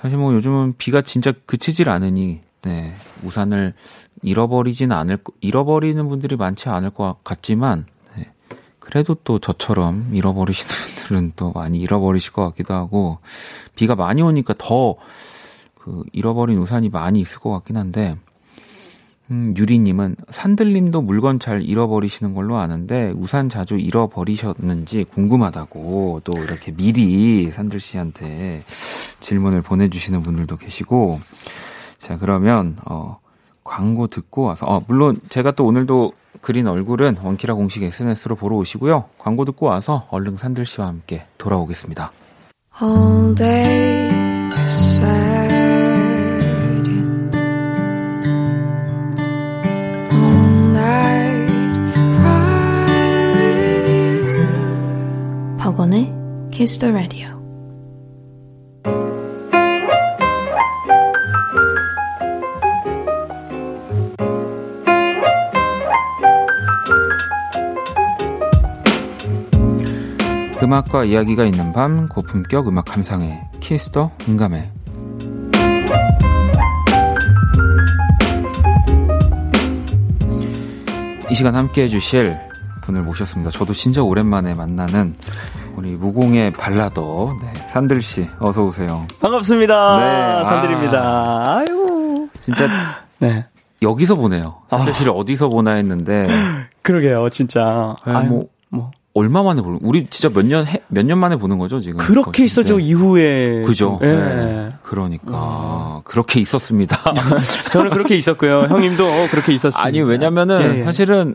[0.00, 2.94] 사실 뭐 요즘은 비가 진짜 그치질 않으니 네,
[3.24, 3.74] 우산을
[4.22, 8.30] 잃어버리지는 않을 거- 잃어버리는 분들이 많지 않을 것 같지만 네,
[8.78, 10.68] 그래도 또 저처럼 잃어버리시는
[11.08, 13.18] 분들은 또 많이 잃어버리실 것 같기도 하고
[13.74, 14.94] 비가 많이 오니까 더
[15.82, 18.16] 그 잃어버린 우산이 많이 있을 것 같긴 한데
[19.32, 27.50] 음, 유리님은 산들님도 물건 잘 잃어버리시는 걸로 아는데 우산 자주 잃어버리셨는지 궁금하다고 또 이렇게 미리
[27.50, 28.62] 산들 씨한테
[29.18, 31.18] 질문을 보내주시는 분들도 계시고
[31.98, 33.18] 자 그러면 어
[33.64, 39.04] 광고 듣고 와서 어 물론 제가 또 오늘도 그린 얼굴은 원키라 공식 SNS로 보러 오시고요
[39.18, 42.12] 광고 듣고 와서 얼른 산들 씨와 함께 돌아오겠습니다.
[42.82, 44.10] all day
[50.12, 51.52] all night.
[55.58, 56.12] 박원의
[56.50, 57.41] Kiss the Radio.
[70.62, 74.70] 음악과 이야기가 있는 밤 고품격 음악 감상회 키스터 음감회
[81.30, 82.38] 이 시간 함께 해 주실
[82.82, 83.50] 분을 모셨습니다.
[83.50, 85.16] 저도 진짜 오랜만에 만나는
[85.74, 89.06] 우리 무공의 발라더 네, 산들 씨 어서 오세요.
[89.20, 89.96] 반갑습니다.
[89.96, 91.00] 네, 산들입니다.
[91.00, 92.28] 아 유.
[92.44, 92.68] 진짜
[93.18, 93.46] 네.
[93.80, 94.56] 여기서 보네요.
[94.68, 94.94] 산들 아.
[94.94, 96.28] 씨를 어디서 보나 했는데
[96.82, 97.96] 그러게요, 진짜.
[98.06, 98.90] 네, 아유, 뭐, 뭐.
[99.14, 102.78] 얼마 만에 보는 우리 진짜 몇 년 몇 년 만에 보는 거죠 지금 그렇게 있었죠,
[102.78, 102.82] 네.
[102.84, 103.62] 이후에.
[103.62, 103.98] 그죠.
[104.02, 104.06] 예.
[104.06, 104.72] 네.
[104.82, 106.98] 그러니까 그렇게 있었습니다.
[107.72, 108.62] 저는 그렇게 있었고요.
[108.68, 109.82] 형님도 어, 그렇게 있었습니다.
[109.84, 110.84] 아니 왜냐면은 예, 예.
[110.84, 111.34] 사실은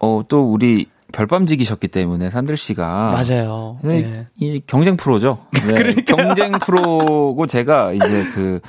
[0.00, 3.78] 어 또 우리 별밤지기셨기 때문에 산들 씨가 맞아요.
[3.82, 4.26] 네, 예.
[4.38, 5.38] 이 경쟁 프로죠.
[5.66, 8.60] 네, 경쟁 프로고 제가 이제 그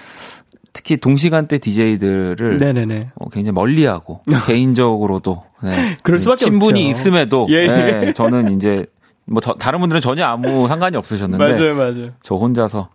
[0.74, 3.12] 특히 동시간대 DJ들을 네네네.
[3.16, 6.90] 어, 굉장히 멀리하고 개인적으로도 네, 그럴 수밖에 친분이 없죠.
[6.92, 7.68] 있음에도 예, 예.
[7.68, 8.86] 네, 저는 이제
[9.26, 12.12] 뭐 저- 다른 분들은 전혀 아무 상관이 없으셨는데 맞아요, 맞아요.
[12.22, 12.90] 저 혼자서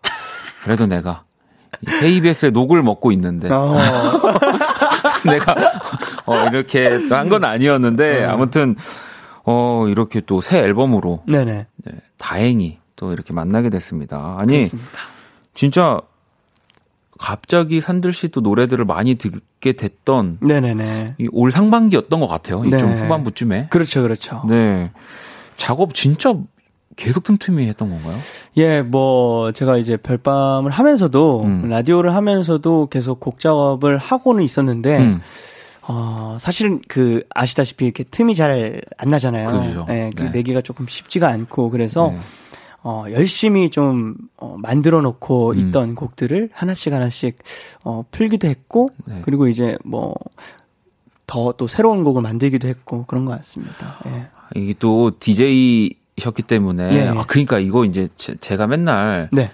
[0.63, 1.25] 그래도 내가
[1.83, 3.75] 이 KBS의 녹을 먹고 있는데 어,
[5.27, 5.55] 내가
[6.27, 8.77] 어, 이렇게 한 건 아니었는데 아무튼
[9.45, 11.67] 어 이렇게 또 새 앨범으로 네네.
[11.77, 14.37] 네, 다행히 또 이렇게 만나게 됐습니다.
[14.39, 14.91] 아니 그렇습니다.
[15.55, 16.01] 진짜
[17.25, 21.15] 갑자기 산들 씨 또 노래들을 많이 듣게 됐던 네네네.
[21.17, 22.63] 이올 상반기였던 것 같아요.
[22.67, 22.95] 이좀 네.
[22.97, 23.69] 후반부쯤에.
[23.71, 24.43] 그렇죠, 그렇죠.
[24.47, 24.91] 네.
[25.57, 26.35] 작업 진짜
[26.97, 28.15] 계속 틈틈이 했던 건가요?
[28.59, 31.69] 예, 뭐, 제가 이제 별밤을 하면서도, 음.
[31.69, 35.21] 라디오를 하면서도 계속 곡 작업을 하고는 있었는데, 음.
[35.89, 39.51] 어, 사실은 그, 아시다시피 이렇게 틈이 잘 안 나잖아요.
[39.51, 39.87] 그죠.
[39.89, 40.31] 예, 그 네.
[40.31, 42.19] 내기가 조금 쉽지가 않고, 그래서, 네.
[42.85, 45.59] 어, 열심히 좀, 어, 만들어 놓고 음.
[45.59, 47.39] 있던 곡들을 하나씩 하나씩,
[47.83, 49.23] 어, 풀기도 했고, 네.
[49.25, 50.15] 그리고 이제 뭐,
[51.27, 53.97] 더 또 새로운 곡을 만들기도 했고, 그런 것 같습니다.
[54.07, 54.27] 예.
[54.55, 57.09] 이게 또 DJ셨기 때문에 예, 예.
[57.09, 59.51] 아 그러니까 이거 이제 제, 가 맨날 네.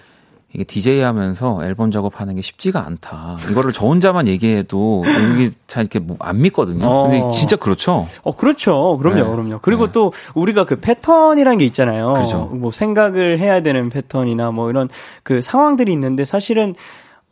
[0.52, 3.36] 이게 DJ 하면서 앨범 작업하는 게 쉽지가 않다.
[3.50, 6.86] 이거를 저 혼자만 얘기해도 이게 잘 이렇게 뭐 안 믿거든요.
[6.86, 7.08] 어.
[7.08, 8.06] 근데 진짜 그렇죠.
[8.22, 8.98] 어, 그렇죠.
[8.98, 9.30] 그럼요, 네.
[9.30, 9.58] 그럼요.
[9.62, 9.92] 그리고 네.
[9.92, 12.12] 또 우리가 그 패턴이란 게 있잖아요.
[12.12, 12.50] 그렇죠.
[12.52, 14.88] 뭐 생각을 해야 되는 패턴이나 뭐 이런
[15.22, 16.74] 그 상황들이 있는데 사실은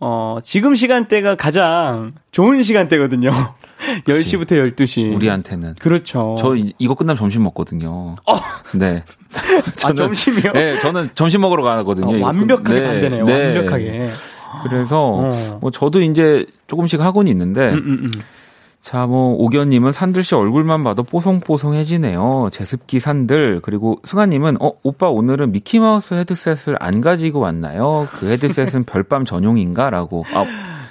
[0.01, 3.31] 어, 지금 시간대가 가장 좋은 시간대거든요.
[4.07, 5.15] 10시부터 12시.
[5.15, 5.75] 우리한테는.
[5.81, 6.37] 그렇죠.
[6.39, 8.15] 저 이- 이거 끝나면 점심 먹거든요.
[8.75, 9.03] 네.
[9.85, 10.53] 아, 점심이요?
[10.53, 12.07] 네, 저는 점심 먹으러 가거든요.
[12.17, 13.25] 어, 완벽하게 네, 반대네요.
[13.25, 13.55] 네.
[13.57, 14.09] 완벽하게.
[14.69, 15.59] 그래서 어.
[15.61, 18.11] 뭐 저도 이제 조금씩 하고는 있는데 음, 음, 음.
[18.89, 22.49] 자, 뭐, 오견님은 산들 씨 얼굴만 봐도 뽀송뽀송해지네요.
[22.51, 23.61] 제습기 산들.
[23.61, 28.07] 그리고 승아님은, 어, 오빠 오늘은 미키마우스 헤드셋을 안 가지고 왔나요?
[28.13, 29.91] 그 헤드셋은 별밤 전용인가?
[29.91, 30.25] 라고.
[30.33, 30.47] 아,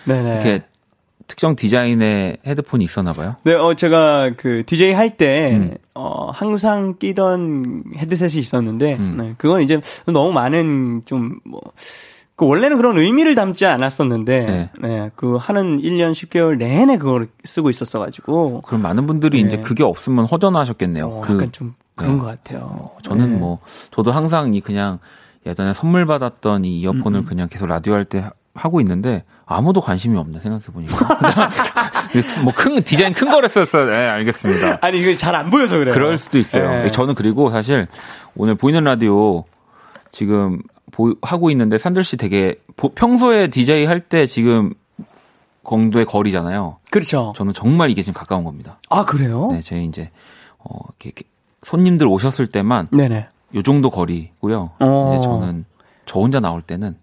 [0.05, 0.31] 네네.
[0.31, 0.63] 이렇게
[1.25, 3.35] 특정 디자인의 헤드폰이 있었나 봐요.
[3.41, 5.75] 네, 어, 제가 그 DJ 할 때, 음.
[5.95, 9.17] 어, 항상 끼던 헤드셋이 있었는데, 음.
[9.17, 11.61] 네, 그건 이제 너무 많은 좀, 뭐,
[12.37, 14.69] 그 원래는 그런 의미를 담지 않았었는데, 네.
[14.79, 19.47] 네, 그 하는 1년 10개월 내내 그걸 쓰고 있었어 가지고, 그럼 많은 분들이 네.
[19.47, 21.05] 이제 그게 없으면 허전하셨겠네요.
[21.05, 22.19] 어, 그, 약간 좀 그런 네.
[22.19, 22.91] 것 같아요.
[23.03, 23.37] 저는 네.
[23.39, 23.59] 뭐,
[23.91, 24.99] 저도 항상 이 그냥
[25.47, 28.23] 예전에 선물 받았던 이 음, 이어폰을 그냥 계속 라디오 할 때
[28.53, 30.97] 하고 있는데 아무도 관심이 없네 생각해 보니까.
[32.43, 33.85] 뭐 큰, 디자인 큰 거랬었어요.
[33.85, 34.79] 네, 알겠습니다.
[34.81, 35.93] 아니, 이거 잘 안 보여서 그래요.
[35.93, 36.83] 그럴 수도 있어요.
[36.83, 36.89] 네.
[36.91, 37.87] 저는 그리고 사실
[38.35, 39.43] 오늘 보이는 라디오
[40.11, 44.73] 지금 보, 하고 있는데 산들 씨 되게 보- 평소에 DJ 할 때 지금
[45.63, 46.77] 공도의 거리잖아요.
[46.91, 47.33] 그렇죠.
[47.35, 48.79] 저는 정말 이게 지금 가까운 겁니다.
[48.89, 49.49] 아, 그래요?
[49.51, 50.09] 네, 제 이제
[50.59, 51.23] 어 이렇게, 이렇게
[51.63, 53.27] 손님들 오셨을 때만 네네.
[53.55, 54.71] 요 정도 거리고요.
[54.79, 55.13] 어.
[55.15, 55.65] 이제 저는
[56.05, 56.95] 저 혼자 나올 때는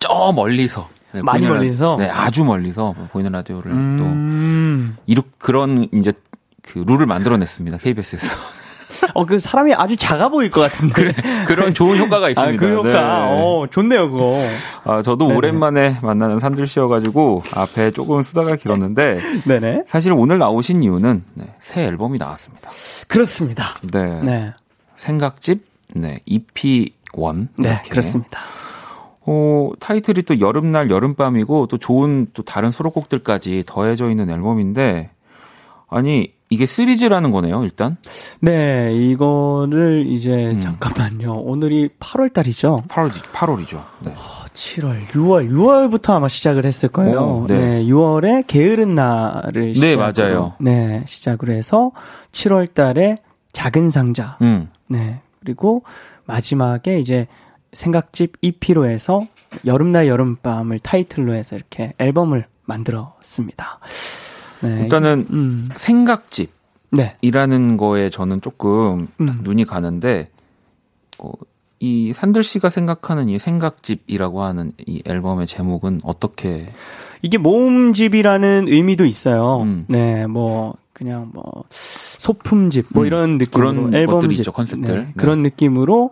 [0.00, 1.96] 저 멀리서 네, 많이 멀리서?
[1.98, 4.96] 네, 아주 멀리서 보이는 라디오를 또 음.
[5.06, 6.12] 이렇 그런 이제
[6.62, 7.78] 그 룰을 만들어냈습니다.
[7.78, 8.34] KBS에서
[9.14, 11.12] 어, 그 사람이 아주 작아 보일 것 같은데.
[11.46, 12.52] 그런 좋은 효과가 있습니다.
[12.52, 12.90] 아, 그 효과.
[12.90, 13.42] 네.
[13.42, 14.44] 어, 좋네요, 그거.
[14.84, 15.36] 아, 저도 네네.
[15.36, 19.84] 오랜만에 만나는 산들 씨여가지고 앞에 조금 수다가 길었는데 네네.
[19.86, 22.70] 사실 오늘 나오신 이유는 네, 새 앨범이 나왔습니다.
[23.08, 23.64] 그렇습니다.
[23.92, 24.54] 네, 네.
[24.96, 28.40] 생각집 네 EP1 네, 그렇습니다.
[29.22, 35.10] 어, 타이틀이 또 여름날 여름밤이고 또 좋은 또 다른 수록곡들까지 더해져 있는 앨범인데
[35.88, 37.96] 아니 이게 시리즈라는 거네요 일단
[38.40, 40.58] 네, 이거를 이제 음.
[40.58, 41.32] 잠깐만요.
[41.32, 42.76] 오늘이 8월 달이죠.
[42.88, 43.84] 8월 8월이죠.
[44.00, 44.14] 네.
[44.52, 47.20] 7월, 6월, 6월부터 아마 시작을 했을 거예요.
[47.20, 47.76] 오, 네.
[47.76, 47.84] 네.
[47.84, 50.54] 6월에 게으른 날을 네, 맞아요.
[50.58, 51.92] 네, 시작으로 해서
[52.32, 53.18] 7월 달에
[53.52, 54.36] 작은 상자.
[54.42, 54.68] 음.
[54.88, 55.20] 네.
[55.40, 55.84] 그리고
[56.26, 57.26] 마지막에 이제
[57.72, 59.24] 생각집 EP로 해서
[59.64, 63.80] 여름날 여름밤을 타이틀로 해서 이렇게 앨범을 만들었습니다.
[64.62, 64.82] 네.
[64.82, 65.68] 일단은 음.
[65.76, 66.50] 생각집이라는
[66.92, 67.76] 네.
[67.76, 69.40] 거에 저는 조금 음.
[69.42, 70.30] 눈이 가는데
[71.18, 71.32] 어,
[71.80, 76.66] 이 산들 씨가 생각하는 이 생각집이라고 하는 이 앨범의 제목은 어떻게
[77.22, 79.62] 이게 모음집이라는 의미도 있어요.
[79.62, 79.84] 음.
[79.88, 83.06] 네, 뭐 그냥 뭐 소품집 뭐 음.
[83.06, 84.94] 이런 느낌으로 그런 앨범집 있죠, 컨셉들.
[84.94, 85.12] 네, 네.
[85.16, 86.10] 그런 느낌으로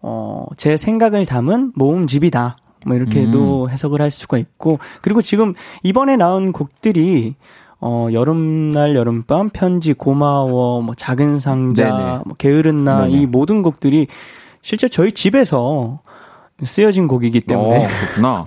[0.00, 2.56] 어, 제 생각을 담은 모음집이다.
[2.86, 3.68] 뭐 이렇게도 음.
[3.68, 7.34] 해석을 할 수가 있고 그리고 지금 이번에 나온 곡들이
[7.80, 12.20] 어, 여름날 여름밤 편지 고마워 뭐 작은 상자 네네.
[12.26, 13.06] 뭐 게으른 나.
[13.06, 14.06] 이 모든 곡들이
[14.62, 16.00] 실제 저희 집에서
[16.62, 18.44] 쓰여진 곡이기 때문에 어, 그렇구나.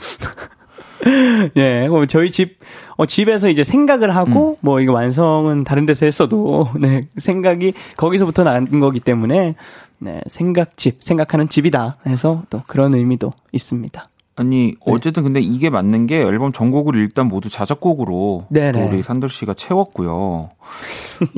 [1.57, 2.59] 예, 그럼 저희 집,
[2.95, 4.15] 어, 집에서 이제 생각을 음.
[4.15, 9.55] 하고, 뭐, 이거 완성은 다른 데서 했어도, 네, 생각이 거기서부터 난 거기 때문에,
[9.99, 14.07] 네, 생각집, 생각하는 집이다 해서 또 그런 의미도 있습니다.
[14.35, 14.75] 아니 네.
[14.85, 18.71] 어쨌든 근데 이게 맞는 게 앨범 전곡을 일단 모두 자작곡으로 네네.
[18.71, 20.49] 또 우리 산들 씨가 채웠고요.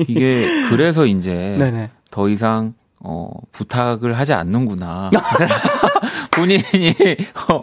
[0.08, 1.90] 이게 그래서 이제 네네.
[2.10, 5.10] 더 이상 어 부탁을 하지 않는구나.
[6.32, 6.62] 본인이
[7.50, 7.62] 어,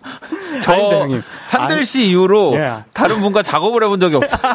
[0.62, 1.22] 저 형님.
[1.46, 2.74] 산들 아니- 씨 이후로 예.
[2.92, 4.52] 다른 분과 작업을 해본 적이 없어요.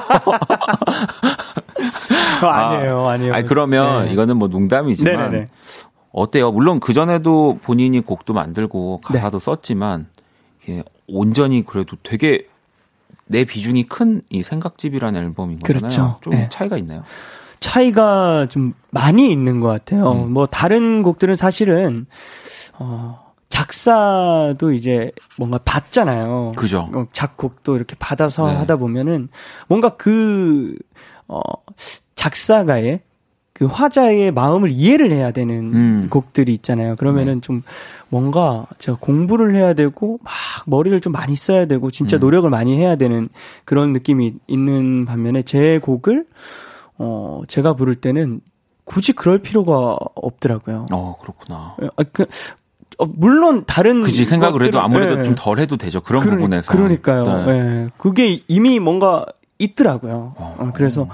[2.44, 3.34] 어, 아니에요, 아니에요.
[3.34, 4.14] 아니 그러면 네.
[4.14, 5.48] 이거는 뭐 농담이지만 네네네.
[6.14, 6.52] 어때요?
[6.52, 9.20] 물론 그 전에도 본인이 곡도 만들고 네.
[9.20, 10.08] 가사도 썼지만
[10.64, 12.48] 이게 온전히 그래도 되게
[13.26, 15.80] 내 비중이 큰 이 생각집이라는 앨범인 거잖아요.
[15.80, 16.20] 그렇죠.
[16.22, 16.50] 좀 네.
[16.50, 17.04] 차이가 있나요?
[17.60, 20.12] 차이가 좀 많이 있는 것 같아요.
[20.12, 20.34] 음.
[20.34, 22.08] 뭐 다른 곡들은 사실은
[22.80, 26.54] 어 작사도 이제 뭔가 받잖아요.
[26.56, 26.90] 그죠.
[26.94, 28.56] 어, 작곡도 이렇게 받아서 네.
[28.58, 29.30] 하다 보면은
[29.68, 30.76] 뭔가 그
[31.28, 31.40] 어,
[32.16, 33.02] 작사가의
[33.62, 36.08] 그 화자의 마음을 이해를 해야 되는 음.
[36.10, 36.96] 곡들이 있잖아요.
[36.96, 37.62] 그러면은 좀
[38.10, 40.34] 뭔가 제가 공부를 해야 되고 막
[40.66, 42.22] 머리를 좀 많이 써야 되고 진짜 음.
[42.22, 43.30] 노력을 많이 해야 되는
[43.64, 46.26] 그런 느낌이 있는 반면에 제 곡을
[46.98, 48.42] 어 제가 부를 때는
[48.84, 50.88] 굳이 그럴 필요가 없더라고요.
[50.92, 51.76] 어 그렇구나.
[51.98, 52.26] 아, 그,
[52.98, 55.24] 어, 물론 다른 그지 생각을 해도 아무래도 예.
[55.24, 56.00] 좀덜 해도 되죠.
[56.02, 56.72] 그런 그러니- 부분에서.
[56.72, 57.46] 그러니까요.
[57.46, 57.52] 네.
[57.52, 57.90] 예.
[58.00, 59.24] 그게 이미 뭔가
[59.60, 60.34] 있더라고요.
[60.36, 60.56] 어.
[60.58, 61.08] 어, 그래서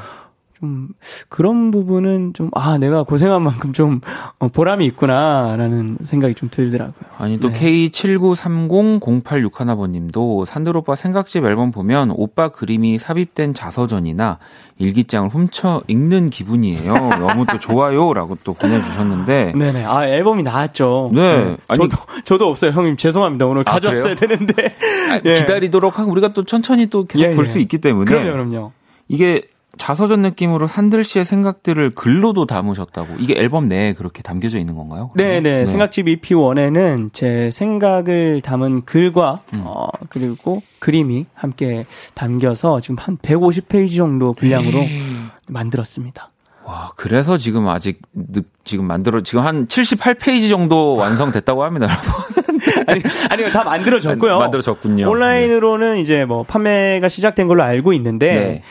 [0.59, 0.89] 좀
[1.29, 4.01] 그런 부분은 좀 아 내가 고생한 만큼 좀
[4.39, 6.93] 어, 보람이 있구나라는 생각이 좀 들더라고요.
[7.17, 7.89] 아니 또 네.
[7.89, 14.39] K79300861번님도 산들 오빠 생각집 앨범 보면 오빠 그림이 삽입된 자서전이나
[14.79, 16.93] 일기장을 훔쳐 읽는 기분이에요.
[16.93, 19.85] 너무 또 좋아요라고 또 보내주셨는데 네네.
[19.85, 21.11] 아 앨범이 나왔죠.
[21.13, 21.57] 네.
[21.67, 23.45] 아니- 저도 저도 없어요, 형님 죄송합니다.
[23.45, 24.75] 오늘 아, 가져왔어야 되는데.
[25.11, 25.35] 아, 예.
[25.35, 27.49] 기다리도록 하고 우리가 또 천천히 또 계속 예, 볼 예.
[27.49, 28.71] 수 있기 때문에 그럼요, 그럼요.
[29.07, 29.43] 이게
[29.77, 35.11] 자서전 느낌으로 산들 씨의 생각들을 글로도 담으셨다고 이게 앨범 내에 그렇게 담겨져 있는 건가요?
[35.15, 35.65] 네네.
[35.65, 39.61] 생각집 EP 1에는 제 생각을 담은 글과 음.
[39.65, 45.29] 어 그리고 그림이 함께 담겨서 지금 한 150페이지 정도 분량으로 음.
[45.47, 46.31] 만들었습니다.
[46.65, 51.87] 와 그래서 지금 아직 늦, 지금 만들어 지금 한 78페이지 정도 완성됐다고 합니다.
[51.87, 52.47] 여러분.
[52.87, 54.39] 아니, 아니요, 다 만들어졌고요.
[54.39, 55.09] 만들어졌군요.
[55.09, 58.63] 온라인으로는 이제 뭐 판매가 시작된 걸로 알고 있는데, 네.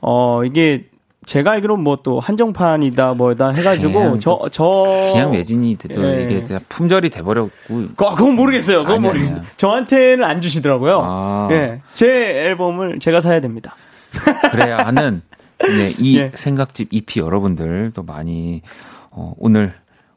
[0.00, 0.84] 어, 이게
[1.26, 4.64] 제가 알기로 뭐또 한정판이다 뭐다 해가지고, 그냥 저, 저.
[5.12, 6.24] 그냥 매진이 돼도 예.
[6.24, 8.84] 이게 그냥 품절이 돼버렸고 거- 그건 모르겠어요.
[8.84, 9.36] 그건 모르겠어요.
[9.36, 9.44] 아니야.
[9.56, 11.00] 저한테는 안 주시더라고요.
[11.04, 11.48] 아.
[11.52, 11.82] 예.
[11.92, 13.76] 제 앨범을 제가 사야 됩니다.
[14.50, 15.22] 그래야 하는
[15.60, 16.30] 네, 이 예.
[16.34, 18.62] 생각집 EP 여러분들 도 많이
[19.10, 19.74] 어, 오늘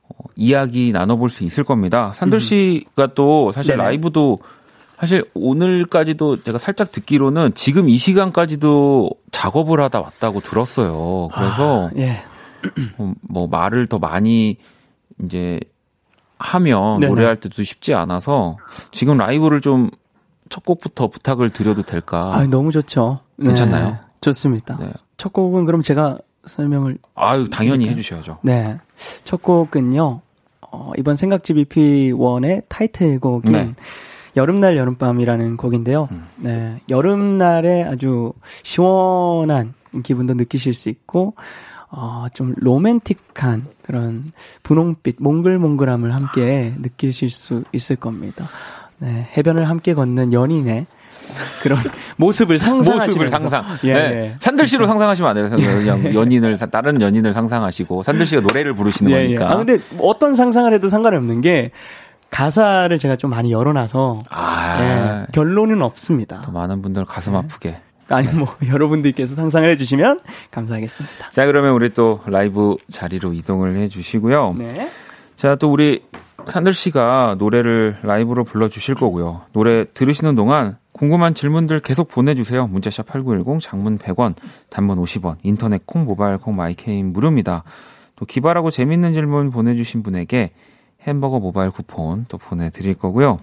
[0.07, 2.13] 어, 이야기 나눠볼 수 있을 겁니다.
[2.15, 3.77] 산들 씨가 또 사실 음.
[3.77, 3.83] 네네.
[3.89, 4.39] 라이브도
[4.97, 11.27] 사실 오늘까지도 제가 살짝 듣기로는 지금 이 시간까지도 작업을 하다 왔다고 들었어요.
[11.33, 12.21] 그래서 예.
[12.97, 14.57] 어, 뭐 말을 더 많이
[15.21, 15.59] 이제
[16.39, 17.09] 하면 네네.
[17.09, 18.55] 노래할 때도 쉽지 않아서
[18.91, 19.89] 지금 라이브를 좀
[20.53, 22.21] 첫 곡부터 부탁을 드려도 될까?
[22.23, 23.21] 아, 너무 좋죠.
[23.37, 23.97] 네, 괜찮나요?
[24.21, 24.77] 좋습니다.
[24.79, 24.91] 네.
[25.17, 28.37] 첫 곡은 그럼 제가 설명을 아유, 당연히 해 주셔야죠.
[28.43, 28.77] 네.
[29.23, 30.21] 첫 곡은요.
[30.71, 33.73] 어, 이번 생각집 EP1의 타이틀곡인 네.
[34.35, 36.07] 여름날 여름밤이라는 곡인데요.
[36.11, 36.25] 음.
[36.37, 36.77] 네.
[36.89, 39.73] 여름날에 아주 시원한
[40.03, 41.35] 기분도 느끼실 수 있고
[41.89, 44.23] 어, 좀 로맨틱한 그런
[44.63, 48.45] 분홍빛, 몽글몽글함을 함께 느끼실 수 있을 겁니다.
[48.97, 49.27] 네.
[49.37, 50.87] 해변을 함께 걷는 연인의
[51.61, 51.79] 그런
[52.17, 53.63] 모습을 상상하시면서 모습을 상상.
[53.83, 53.99] 예, 네.
[53.99, 54.35] 예.
[54.39, 55.49] 산들 씨로 상상하시면 안 돼요.
[55.49, 59.35] 그냥 연인을 사- 다른 연인을 상상하시고 산들 씨가 노래를 부르시는 예, 예.
[59.35, 59.51] 거니까.
[59.51, 61.71] 아, 근데 어떤 상상을 해도 상관없는 게
[62.33, 66.41] 가사를 제가 좀 많이 열어놔서 아, 예, 결론은 없습니다.
[66.41, 67.79] 더 많은 분들 가슴 아프게.
[68.09, 70.17] 아니 뭐 여러분들께서 상상을 해주시면
[70.49, 71.29] 감사하겠습니다.
[71.29, 74.55] 자, 그러면 우리 또 라이브 자리로 이동을 해주시고요.
[74.57, 74.89] 네.
[75.35, 76.03] 자, 또 우리
[76.47, 79.41] 산들 씨가 노래를 라이브로 불러주실 거고요.
[79.53, 82.65] 노래 들으시는 동안 궁금한 질문들 계속 보내주세요.
[82.65, 84.33] 문자샵 8910, 장문 100원,
[84.69, 87.63] 단문 50원, 인터넷 콩, 모바일 콩, my K는 무료입니다.
[88.15, 90.51] 또 기발하고 재밌는 질문 보내주신 분에게
[91.03, 93.37] 햄버거 모바일 쿠폰 또 보내드릴 거고요.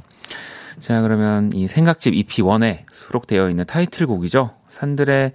[0.79, 4.51] 자, 그러면 이 생각집 EP1에 수록되어 있는 타이틀곡이죠.
[4.69, 5.33] 산들의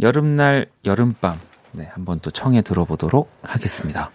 [0.00, 1.38] 여름날, 여름밤.
[1.72, 4.10] 네, 한번 또 청해 들어보도록 하겠습니다.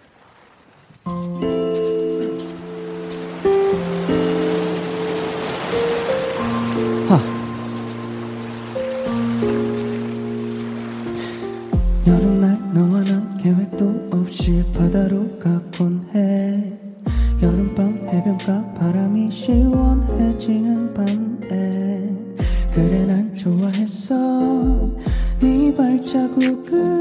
[12.06, 15.38] 여름날 너와 난 계획도 없이 바다로
[18.44, 22.14] 해변가 바람이 시원해지는 밤에
[22.70, 24.90] 그래 난 좋아했어.
[25.40, 26.93] 네 발자국을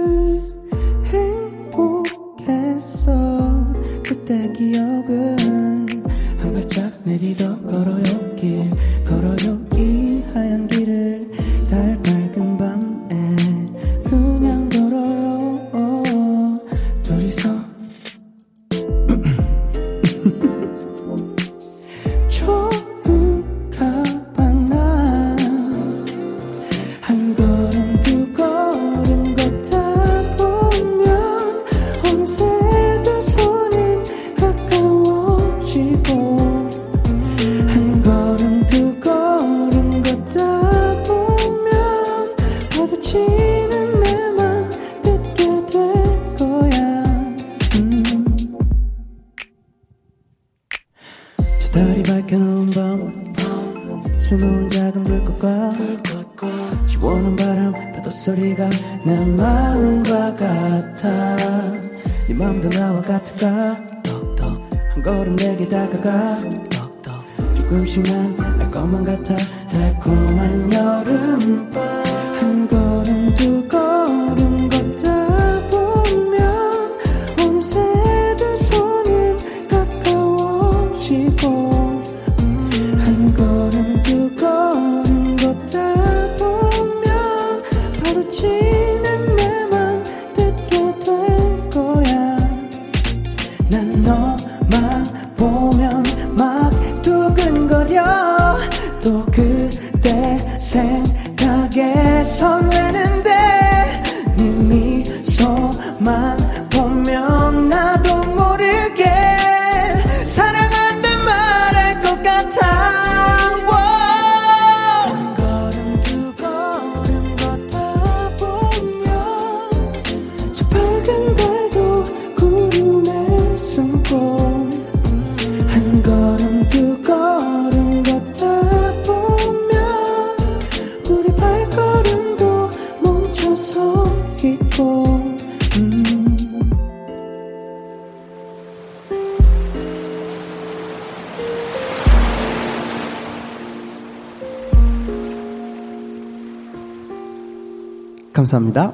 [148.53, 148.93] 감사합니다.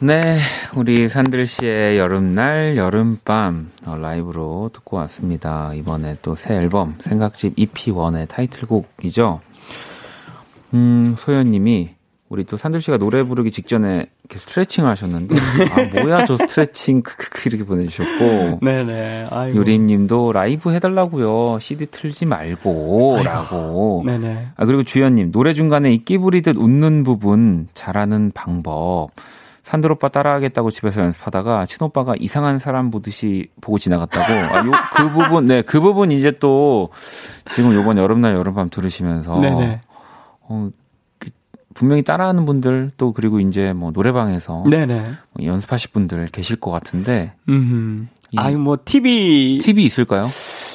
[0.00, 0.38] 네,
[0.76, 5.72] 우리 산들 씨의 여름날, 여름밤 어, 라이브로 듣고 왔습니다.
[5.74, 9.40] 이번에 또 새 앨범 생각집 EP1의 타이틀곡이죠.
[10.74, 11.94] 음, 소연님이
[12.32, 15.34] 우리 또 산들 씨가 노래 부르기 직전에 이렇게 스트레칭을 하셨는데
[15.70, 19.26] 아 뭐야 저 스트레칭 크크크 이렇게 보내주셨고 네네.
[19.30, 19.58] 아이고.
[19.58, 21.58] 유림님도 라이브 해달라고요.
[21.60, 24.04] CD 틀지 말고라고.
[24.06, 24.46] 네네.
[24.56, 29.10] 아, 그리고 주연님, 노래 중간에 이끼 부리듯 웃는 부분 잘하는 방법.
[29.64, 34.32] 산들 오빠 따라하겠다고 집에서 연습하다가 친오빠가 이상한 사람 보듯이 보고 지나갔다고.
[34.32, 36.88] 아, 요, 그 부분, 네, 그 부분 이제 또
[37.50, 39.80] 지금 요번 여름날 여름밤 들으시면서 네네.
[40.40, 40.81] 어, 그
[41.74, 44.94] 분명히 따라하는 분들 또 그리고 이제 뭐 노래방에서 네네.
[45.32, 48.08] 뭐 연습하실 분들 계실 것 같은데 음.
[48.30, 50.26] 이- 아니 뭐 팁이 팁이 있을까요?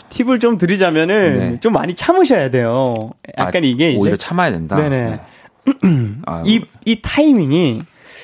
[0.10, 1.60] 팁을 좀 드리자면은 네.
[1.60, 2.96] 좀 많이 참으셔야 돼요.
[3.38, 4.76] 약간 아, 이게 이제 오히려 참아야 된다.
[4.76, 5.20] 네네.
[6.26, 7.82] 아, 이, 이 타이밍이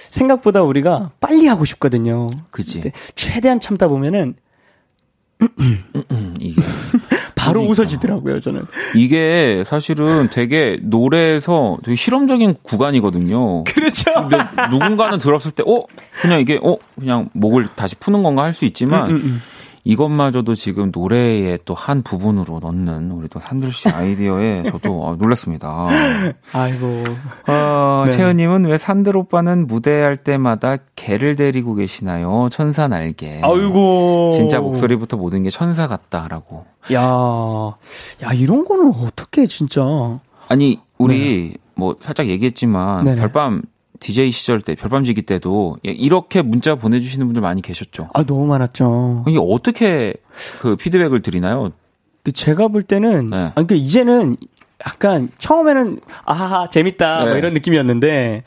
[0.10, 2.30] 생각보다 우리가 빨리 하고 싶거든요.
[2.52, 2.92] 그지.
[3.16, 4.36] 최대한 참다 보면은
[5.42, 5.84] 음,
[6.40, 6.62] 이게
[7.44, 7.72] 바로 그러니까.
[7.84, 8.66] 웃어지더라고요, 저는.
[8.96, 13.64] 이게 사실은 되게 노래에서 되게 실험적인 구간이거든요.
[13.66, 14.12] 그렇죠.
[14.72, 15.84] 누군가는 들었을 때, 어?
[16.22, 16.76] 그냥 이게, 어?
[17.00, 19.42] 그냥 목을 다시 푸는 건가 할 수 있지만, 음, 음.
[19.86, 25.88] 이것마저도 지금 노래의 또 한 부분으로 넣는 우리 또 산들 씨 아이디어에 저도 아, 놀랐습니다.
[26.54, 27.04] 아이고.
[27.48, 28.12] 어, 네.
[28.12, 32.48] 채은님은 왜 산들 오빠는 무대할 때마다 개를 데리고 계시나요?
[32.52, 33.42] 천사 날개.
[33.44, 34.32] 아이고.
[34.34, 36.66] 진짜 목소리부터 모든 게 천사 같다라고.
[36.94, 37.02] 야,
[38.24, 39.82] 야, 이런 거는 어떻게 진짜.
[40.48, 43.20] 아니 우리 뭐 살짝 얘기했지만 네네.
[43.20, 43.62] 별밤
[44.04, 48.10] DJ 시절 때 별밤지기 때도 예, 이렇게 문자 보내주시는 분들 많이 계셨죠.
[48.14, 49.24] 아, 너무 많았죠.
[49.28, 50.14] 이게 어떻게
[50.60, 51.72] 그 피드백을 드리나요?
[52.22, 53.38] 근데 제가 볼 때는, 네.
[53.38, 54.36] 아, 그러니까 이제는
[54.86, 57.40] 약간 처음에는 아하 재밌다 뭐 네.
[57.40, 58.44] 이런 느낌이었는데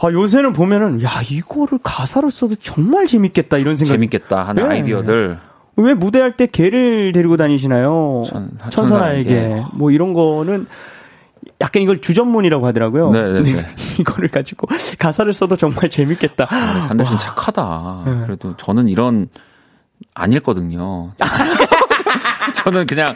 [0.00, 4.68] 아 요새는 보면은 야 이거를 가사로 써도 정말 재밌겠다 이런 생각 재밌겠다 하는 네.
[4.76, 5.38] 아이디어들
[5.76, 8.22] 왜 무대할 때 개를 데리고 다니시나요?
[8.26, 9.62] 천- 천사나에게.
[9.74, 10.66] 뭐 이런 거는
[11.60, 13.10] 약간 이걸 주전문이라고 하더라고요.
[13.10, 13.42] 네네네.
[13.42, 14.66] 근데 이거를 가지고
[14.98, 16.46] 가사를 써도 정말 재밌겠다.
[16.50, 18.02] 아, 산들 씨는 착하다.
[18.06, 18.20] 네.
[18.26, 19.28] 그래도 저는 이런
[20.14, 21.12] 안 읽거든요.
[22.54, 23.06] 저는 그냥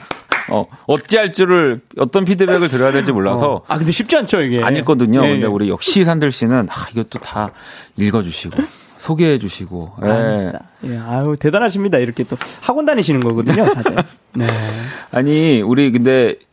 [0.51, 3.63] 어 어찌할 줄을 어떤 피드백을 드려야 될지 몰라서 어.
[3.69, 4.63] 아 근데 쉽지 않죠 이게.
[4.63, 5.25] 안 읽거든요.
[5.25, 5.29] 예.
[5.33, 7.51] 근데 우리 역시 산들 씨는 아, 이것도 다
[7.97, 8.57] 읽어주시고
[8.99, 9.93] 소개해 주시고.
[10.05, 10.09] 예.
[10.09, 10.61] 아닙니다.
[10.85, 11.99] 예, 아유 대단하십니다.
[11.99, 13.97] 이렇게 또 학원 다니시는 거거든요, 다들.
[14.35, 14.47] 네.
[15.13, 16.48] 아니 우리 근데 네.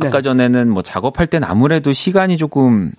[0.00, 2.92] 아까 전에는 뭐 작업할 땐 아무래도 시간이 조금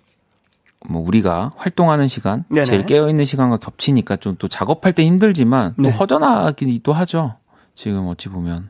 [0.87, 2.65] 뭐 우리가 활동하는 시간, 네네.
[2.65, 5.91] 제일 깨어 있는 시간과 겹치니까 좀 또 작업할 때 힘들지만 또 네.
[5.91, 7.35] 허전하기도 하죠.
[7.73, 8.69] 지금 어찌 보면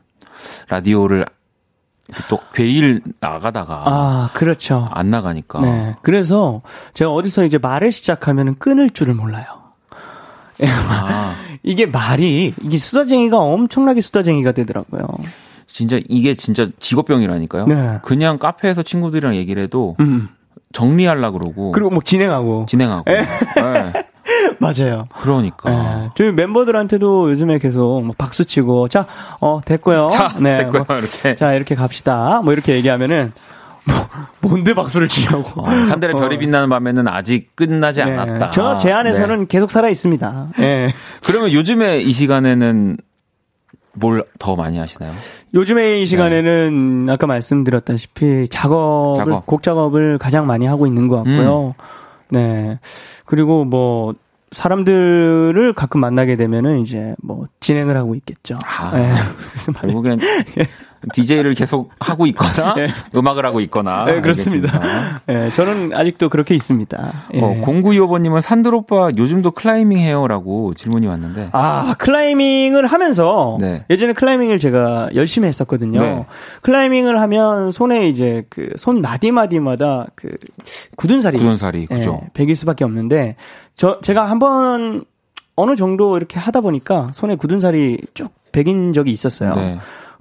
[0.68, 1.26] 라디오를
[2.28, 4.88] 또 괴일 나가다가 아 그렇죠.
[4.92, 5.94] 안 나가니까 네.
[6.02, 6.62] 그래서
[6.94, 9.44] 제가 어디서 이제 말을 시작하면 끊을 줄을 몰라요.
[10.62, 15.06] 아, 이게 말이 이게 수다쟁이가 엄청나게 수다쟁이가 되더라고요.
[15.76, 17.66] 진짜 이게 진짜 직업병이라니까요.
[17.66, 17.98] 네.
[18.02, 20.28] 그냥 카페에서 친구들이랑 얘기를 해도 음.
[20.72, 23.26] 정리하려고 그러고 그리고 뭐 진행하고 진행하고 네.
[24.58, 25.06] 맞아요.
[25.20, 26.08] 그러니까 네.
[26.16, 29.04] 저희 멤버들한테도 요즘에 계속 뭐 박수 치고 자,
[29.42, 30.06] 어 됐고요.
[30.10, 30.64] 자, 네.
[30.64, 31.34] 됐고요, 뭐, 이렇게.
[31.34, 32.40] 자 이렇게 갑시다.
[32.42, 33.32] 뭐 이렇게 얘기하면은
[33.84, 33.96] 뭐
[34.40, 35.60] 뭔데 박수를 치냐고.
[35.60, 38.16] 어, 산들의 별이 빛나는 밤에는 아직 끝나지 네.
[38.16, 38.48] 않았다.
[38.48, 39.46] 저 제 안에서는 네.
[39.46, 40.48] 계속 살아 있습니다.
[40.60, 40.94] 예.
[41.22, 42.96] 그러면 요즘에 이 시간에는
[43.96, 45.12] 뭘 더 많이 하시나요?
[45.54, 49.38] 요즘에 이 시간에는 아까 말씀드렸다시피 작업을 작업.
[49.38, 49.42] 음.
[49.46, 51.74] 곡 작업을 가장 많이 하고 있는 것 같고요.
[52.30, 52.78] 네.
[53.24, 54.14] 그리고 뭐
[54.52, 58.56] 사람들을 가끔 만나게 되면은 이제 뭐 진행을 하고 있겠죠.
[58.64, 58.92] 아.
[58.96, 59.12] 네.
[59.80, 60.20] 결국엔
[61.12, 62.88] DJ를 계속 하고 있거나 네.
[63.14, 64.04] 음악을 하고 있거나.
[64.04, 64.80] 네, 그렇습니다.
[65.28, 67.12] 예, 저는 아직도 그렇게 있습니다.
[67.34, 67.40] 예.
[67.40, 71.50] 어, 0925번님은 산들 오빠 요즘도 클라이밍 해요라고 질문이 왔는데.
[71.52, 73.84] 아, 클라이밍을 하면서 네.
[73.90, 76.00] 예전에 클라이밍을 제가 열심히 했었거든요.
[76.00, 76.24] 네.
[76.62, 80.30] 클라이밍을 하면 손에 이제 그 손 마디마디마다 그
[80.96, 82.20] 굳은 살이 구전살이 그죠?
[82.22, 83.36] 예, 배길 수밖에 없는데
[83.74, 85.04] 저 제가 한번
[85.56, 89.54] 어느 정도 이렇게 하다 보니까 손에 굳은 살이 쭉 배긴 적이 있었어요.
[89.54, 89.78] 네.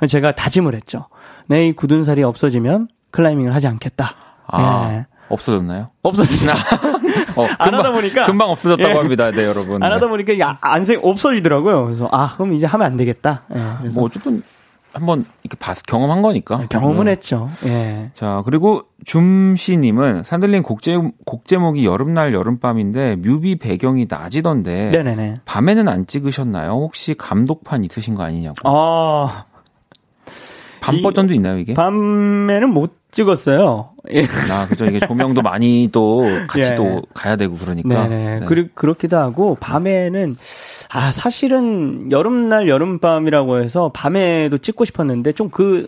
[0.08, 1.08] 제가 다짐을 했죠.
[1.48, 4.16] 내 이 굳은 살이 없어지면 클라이밍을 하지 않겠다.
[4.48, 5.06] 아, 예.
[5.30, 5.90] 없어졌나요?
[6.04, 6.56] 없어졌어요.
[7.36, 8.94] 어, 안 하다 보니까 금방 없어졌다고 예.
[8.98, 9.32] 합니다.
[9.32, 9.82] 네, 여러분.
[9.82, 10.10] 안 하다 네.
[10.10, 11.84] 보니까 이게 아- 안생 없어지더라고요.
[11.86, 13.44] 그래서 아 그럼 이제 하면 안 되겠다.
[13.56, 14.44] 예, 그래서 뭐 어쨌든
[14.94, 16.66] 한번 이렇게 봐서 경험한 거니까.
[16.70, 17.12] 경험은 네.
[17.12, 17.50] 했죠.
[17.66, 18.12] 예.
[18.14, 25.42] 자, 그리고 줌씨님은 산들린 곡제, 곡 제목이 여름날 여름밤인데 뮤비 배경이 낮이던데 네네네.
[25.46, 26.72] 밤에는 안 찍으셨나요?
[26.72, 28.56] 혹시 감독판 있으신 거 아니냐고.
[28.64, 29.46] 아
[30.86, 31.74] 밤 이- 버전도 있나요, 이게?
[31.74, 33.90] 밤에는 못 찍었어요.
[34.14, 34.24] 예.
[34.52, 34.86] 아, 그죠.
[34.86, 36.76] 이게 조명도 많이 또 같이 예.
[36.76, 38.08] 또 가야 되고 그러니까.
[38.08, 38.40] 네네.
[38.42, 38.46] 네.
[38.46, 40.36] 그리, 그렇기도 하고, 밤에는,
[40.92, 45.88] 아, 사실은 여름날 여름밤이라고 해서 밤에도 찍고 싶었는데, 좀 그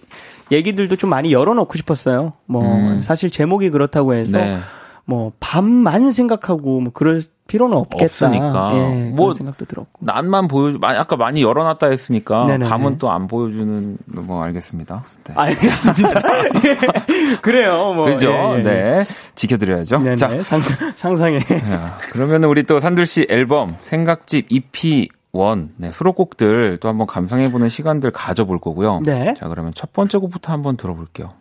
[0.51, 2.31] 얘기들도 좀 많이 열어놓고 싶었어요.
[2.45, 3.01] 뭐, 음.
[3.01, 4.57] 사실 제목이 그렇다고 해서, 네.
[5.05, 8.03] 뭐, 밤만 생각하고, 뭐, 그럴 필요는 없겠다.
[8.05, 8.71] 없으니까.
[8.75, 9.89] 예, 뭐, 그런 생각도 들었고.
[10.01, 12.69] 난만 보여 많이 아까 많이 열어놨다 했으니까 네네네.
[12.69, 15.03] 밤은 또 안 보여주는 뭐 알겠습니다.
[15.23, 15.33] 네.
[15.35, 16.21] 알겠습니다.
[16.65, 17.93] 예, 그래요.
[17.95, 18.05] 뭐.
[18.05, 18.29] 그죠?
[18.31, 18.61] 예, 예.
[18.61, 19.03] 네.
[19.35, 19.99] 지켜드려야죠.
[19.99, 20.15] 네네.
[20.17, 21.37] 자, 상상, 상상에.
[21.37, 27.69] 야, 그러면 우리 또 산들 씨 앨범 생각집 EP 1 네, 수록곡들 또 한번 감상해보는
[27.69, 29.01] 시간들 가져볼 거고요.
[29.05, 29.33] 네.
[29.37, 31.33] 자, 그러면 첫 번째 곡부터 한번 들어볼게요.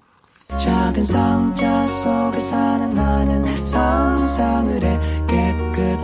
[0.58, 5.95] 작은 상자 속에 사는 나는 상상을 해 깨끗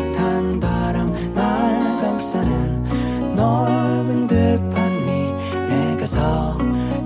[3.43, 5.33] 넓은 들판 위
[5.67, 6.57] 내가 서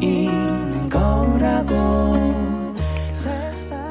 [0.02, 2.16] 있는 거라고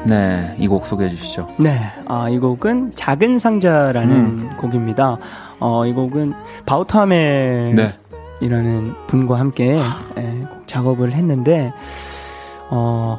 [0.06, 1.48] 네, 이 곡 소개해 주시죠.
[1.58, 1.80] 네.
[2.06, 5.16] 아, 이 곡은 작은 상자라는 곡입니다.
[5.58, 6.32] 어, 이 곡은
[6.64, 7.88] 바우타멜 네.
[8.40, 9.80] 이라는 분과 함께
[10.18, 11.72] 예, 곡 작업을 했는데
[12.70, 13.18] 어,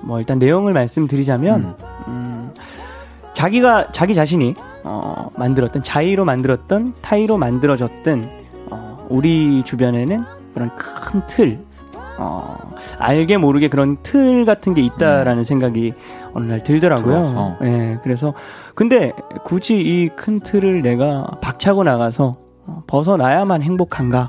[0.00, 1.76] 뭐 일단 내용을 말씀드리자면
[2.08, 2.52] 음,
[3.34, 8.43] 자기가 자기 자신이 어, 만들었던 자의로 만들었던 타의로 만들어졌던 어,
[9.08, 10.24] 우리 주변에는
[10.54, 11.58] 그런 큰 틀,
[12.18, 12.56] 어,
[12.98, 15.92] 알게 모르게 그런 틀 같은 게 있다라는 생각이
[16.32, 17.16] 어느 날 들더라고요.
[17.62, 18.34] 예, 그래서
[18.74, 19.12] 근데
[19.44, 22.34] 굳이 이 큰 틀을 내가 박차고 나가서
[22.66, 24.28] 어, 벗어나야만 행복한가?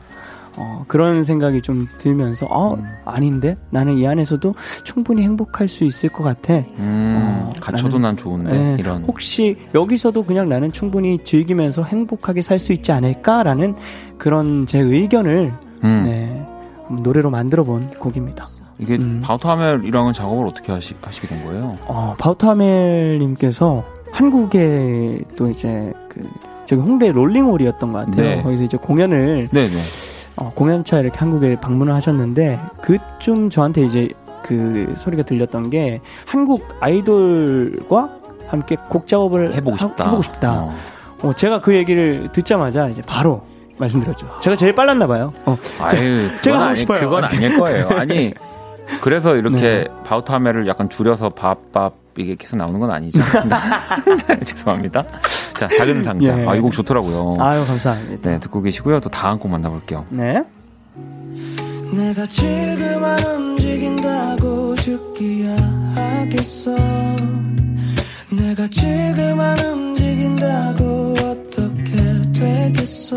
[0.58, 2.84] 어, 그런 생각이 좀 들면서, 어, 음.
[3.06, 3.56] 아닌데?
[3.72, 4.54] 나는 이 안에서도
[4.84, 6.54] 충분히 행복할 수 있을 것 같아.
[6.80, 9.04] 음, 어, 갇혀도 나는- 난 좋은데 예, 이런.
[9.04, 13.76] 혹시 여기서도 그냥 나는 충분히 즐기면서 행복하게 살 수 있지 않을까라는
[14.18, 15.52] 그런 제 의견을
[15.84, 16.48] 음, 네,
[17.04, 18.48] 노래로 만들어 본 곡입니다.
[18.80, 19.22] 이게 음.
[19.24, 21.78] 바우타멜이랑은 작업을 어떻게 하시, 하시게 된 거예요?
[21.88, 26.26] 어, 바우타멜님께서 한국에 또 이제 그
[26.66, 28.26] 저기 홍대 롤링홀이었던 것 같아요.
[28.38, 28.42] 네.
[28.42, 29.82] 거기서 이제 공연을 네, 네.
[30.38, 34.10] 어, 공연차 이렇게 한국에 방문을 하셨는데 그쯤 저한테 이제
[34.44, 38.10] 그 소리가 들렸던 게 한국 아이돌과
[38.48, 40.06] 함께 곡 작업을 해보고 하- 싶다.
[40.06, 40.52] 해보고 싶다.
[40.62, 40.76] 어.
[41.24, 43.44] 어, 제가 그 얘기를 듣자마자 이제 바로
[43.78, 44.28] 말씀드렸죠.
[44.42, 45.34] 제가 제일 빨랐나 봐요.
[45.46, 47.00] 어, 아유, 제가 그건 하고 아니, 싶어요.
[47.00, 47.88] 그건 아닐 거예요.
[47.90, 48.34] 아니,
[49.02, 49.86] 그래서 이렇게 네.
[50.06, 53.20] 바우타멜을 약간 줄여서 밥밥 이게 계속 나오는 건 아니죠.
[53.20, 55.04] 네, 죄송합니다.
[55.58, 56.42] 자, 작은 상자.
[56.42, 56.46] 예.
[56.48, 57.38] 아, 이 곡 좋더라고요.
[57.40, 58.30] 아유 감사합니다.
[58.30, 59.00] 네, 듣고 계시고요.
[59.00, 60.06] 또 다음 곡 만나볼게요.
[60.10, 60.44] 네.
[61.94, 65.56] 내가 지금 안 움직인다고 죽기야
[65.96, 66.72] 하겠어
[68.32, 71.96] 내가 지금 안 움직인다고 어떻게
[72.34, 73.16] 되겠어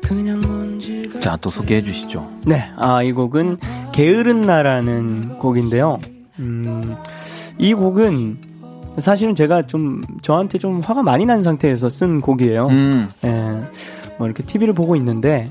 [0.00, 2.26] 그냥 먼지가 자, 또 소개해 주시죠.
[2.46, 3.58] 네, 아, 이 곡은
[3.92, 5.98] 게으른 나라는 곡인데요.
[6.38, 6.94] 음,
[7.58, 8.38] 이 곡은
[8.98, 12.66] 사실은 제가 좀 저한테 좀 화가 많이 난 상태에서 쓴 곡이에요.
[12.68, 13.62] 음, 예,
[14.18, 15.48] 뭐 이렇게 TV를 보고 있는데,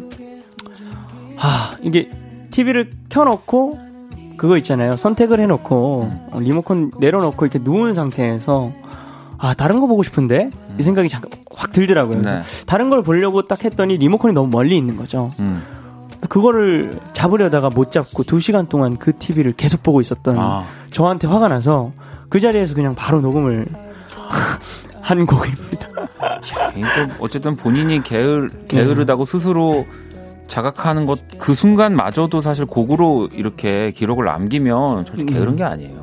[1.37, 2.09] 아, 이게
[2.51, 3.79] TV를 켜놓고
[4.37, 4.95] 그거 있잖아요.
[4.95, 8.71] 선택을 해놓고 어, 리모컨 내려놓고 이렇게 누운 상태에서
[9.37, 12.21] 아 다른 거 보고 싶은데 이 생각이 잠깐 확 들더라고요.
[12.21, 12.41] 네.
[12.65, 15.31] 다른 걸 보려고 딱 했더니 리모컨이 너무 멀리 있는 거죠.
[15.39, 15.61] 음.
[16.27, 21.47] 그거를 잡으려다가 못 잡고 두 시간 동안 그 TV를 계속 보고 있었던 아, 저한테 화가
[21.47, 21.91] 나서
[22.29, 23.65] 그 자리에서 그냥 바로 녹음을
[25.01, 25.87] 한 곡입니다.
[26.75, 26.87] 이거
[27.19, 29.87] 어쨌든 본인이 게을, 게으르다고 스스로
[30.47, 36.01] 자각하는 것, 그 순간마저도 사실 곡으로 이렇게 기록을 남기면 솔직히 게으른 게 아니에요.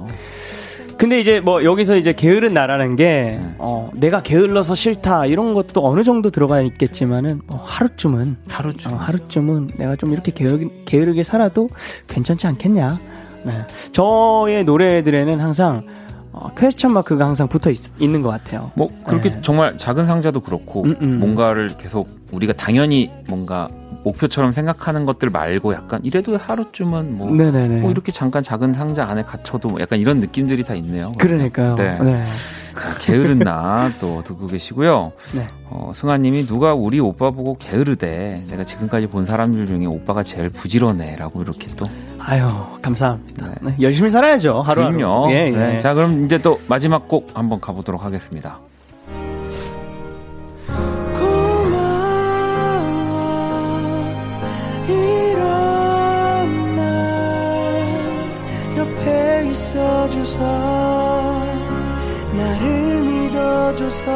[0.99, 3.05] 근데 이제 뭐 여기서 이제 게으른 나라는 게
[3.41, 3.55] 네.
[3.59, 8.93] 어, 내가 게을러서 싫다 이런 것도 어느 정도 들어가 있겠지만은 뭐 하루쯤은 하루쯤.
[8.93, 11.69] 어, 하루쯤은 내가 좀 이렇게 게으르, 게으르게 살아도
[12.09, 12.99] 괜찮지 않겠냐.
[13.45, 13.53] 네.
[13.93, 15.83] 저의 노래들에는 항상
[16.33, 18.71] 어, 퀘스천 마크가 항상 붙어 있, 있는 것 같아요.
[18.75, 19.41] 뭐 그렇게 네.
[19.43, 21.19] 정말 작은 상자도 그렇고 음, 음.
[21.19, 23.69] 뭔가를 계속 우리가 당연히 뭔가
[24.05, 27.31] 목표처럼 생각하는 것들 말고 약간 이래도 하루쯤은 뭐.
[27.81, 31.13] 뭐 이렇게 잠깐 작은 상자 안에 갇혀도 뭐 약간 이런 느낌들이 다 있네요.
[31.19, 31.75] 그러니까요.
[31.77, 31.99] 네.
[32.01, 32.25] 네.
[32.79, 35.13] 자, 게으른 나 또 듣고 계시고요.
[35.35, 35.49] 네.
[35.71, 38.43] 어, 승아님이 누가 우리 오빠 보고 게으르대.
[38.51, 41.87] 내가 지금까지 본 사람들 중에 오빠가 제일 부지런해라고 이렇게 또.
[42.19, 42.47] 아유
[42.83, 43.47] 감사합니다.
[43.47, 43.55] 네.
[43.63, 44.97] 네, 열심히 살아야죠 하루하루.
[44.97, 45.31] 그럼요.
[45.33, 45.51] 예, 예.
[45.51, 45.81] 네.
[45.81, 48.59] 자 그럼 이제 또 마지막 곡 한번 가보도록 하겠습니다.
[60.27, 61.45] 있어줘서
[62.37, 64.13] 나를 믿어줘서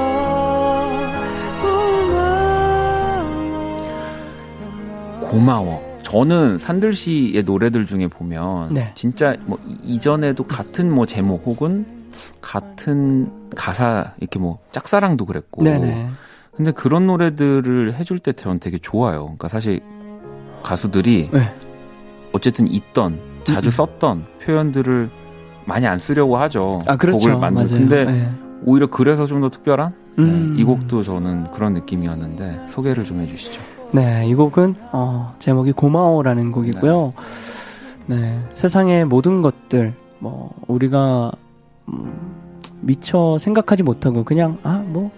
[5.21, 5.91] 고마워 고마워.
[6.03, 8.91] 저는 산들 씨의 노래들 중에 보면 네.
[8.97, 11.87] 진짜 뭐 이- 이전에도 같은 뭐 제목 혹은
[12.41, 16.09] 같은 가사 이렇게 뭐 짝사랑도 그랬고 네네.
[16.57, 19.21] 근데 그런 노래들을 해줄 때 저는 되게 좋아요.
[19.23, 19.81] 그러니까 사실
[20.65, 21.55] 가수들이 네.
[22.33, 23.71] 어쨌든 있던 자주 음.
[23.71, 25.09] 썼던 표현들을
[25.71, 26.79] 많이 안 쓰려고 하죠.
[26.87, 27.19] 아 그렇죠.
[27.19, 27.65] 곡을 만들.
[27.65, 27.79] 맞아요.
[27.79, 28.29] 근데 네.
[28.65, 30.53] 오히려 그래서 좀 더 특별한 음.
[30.55, 33.61] 네, 이 곡도 저는 그런 느낌이었는데 소개를 좀 해주시죠.
[33.93, 37.13] 네, 이 곡은 어, 제목이 고마워라는 곡이고요.
[38.07, 41.31] 네, 세상의 모든 것들 뭐 우리가
[41.89, 42.13] 음,
[42.83, 45.11] 미처 생각하지 못하고 그냥 아 뭐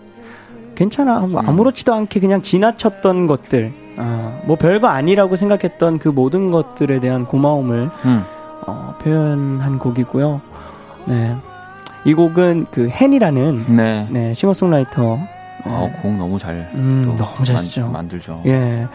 [0.75, 1.49] 괜찮아 뭐 음.
[1.49, 7.91] 아무렇지도 않게 그냥 지나쳤던 것들 아, 뭐 별거 아니라고 생각했던 그 모든 것들에 대한 고마움을
[8.07, 8.25] 음.
[8.67, 10.41] 어, 표현한 곡이고요.
[11.07, 11.37] 네.
[12.05, 14.09] 이 곡은 그 헨이라는 네.
[14.11, 15.19] 네, 싱어송라이터
[15.65, 17.89] 어, 곡 너무 잘 음, 또 너무 잘 만- 쓰죠.
[17.91, 18.43] 만 들죠.
[18.47, 18.87] 예,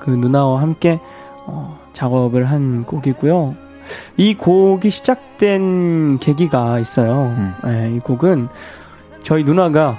[0.00, 0.98] 그 누나와 함께
[1.46, 3.54] 어, 작업을 한 곡이고요.
[4.16, 7.34] 이 곡이 시작된 계기가 있어요.
[7.36, 7.54] 음.
[7.66, 8.48] 예, 이 곡은
[9.22, 9.98] 저희 누나가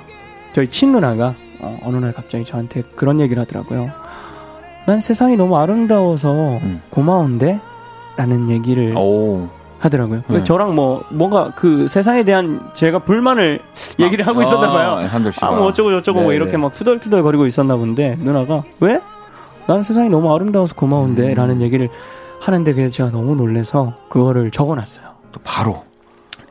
[0.54, 3.90] 저희 친 누나가 어, 어느 날 갑자기 저한테 그런 얘기를 하더라고요.
[4.88, 6.82] 난 세상이 너무 아름다워서 음.
[6.90, 7.60] 고마운데
[8.18, 9.48] 라는 얘기를 오.
[9.80, 10.24] 하더라고요.
[10.28, 10.44] 네.
[10.44, 13.60] 저랑 뭐 뭔가 그 세상에 대한 제가 불만을
[14.00, 15.02] 얘기를 하고 있었나 봐요.
[15.04, 15.48] 아, 씨가.
[15.48, 16.58] 아, 뭐 어쩌고 저쩌고 뭐 네, 이렇게 네.
[16.58, 19.00] 막 투덜투덜 거리고 있었나 본데 누나가 왜?
[19.68, 21.36] 나는 세상이 너무 아름다워서 고마운데 음.
[21.36, 21.90] 라는 얘기를
[22.40, 25.08] 하는데 그게 제가 너무 놀래서 그거를 적어놨어요.
[25.32, 25.84] 또 바로.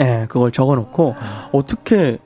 [0.00, 1.14] 예, 그걸 적어놓고
[1.52, 2.18] 어떻게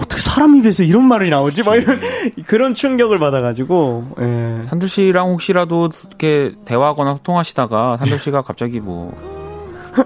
[0.00, 1.62] 어떻게 사람 입에서 이런 말이 나오지?
[1.62, 2.00] 막 이런
[2.46, 4.64] 그런 충격을 받아가지고 예.
[4.66, 9.14] 산들 씨랑 혹시라도 이렇게 대화하거나 소통하시다가 산들 씨가 갑자기 뭐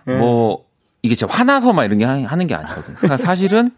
[0.08, 0.12] 예.
[0.12, 0.64] 뭐,
[1.02, 2.96] 이게 진짜 화나서 막 이런 게 하- 하는 게 아니거든요.
[2.96, 3.70] 그러니까 사실은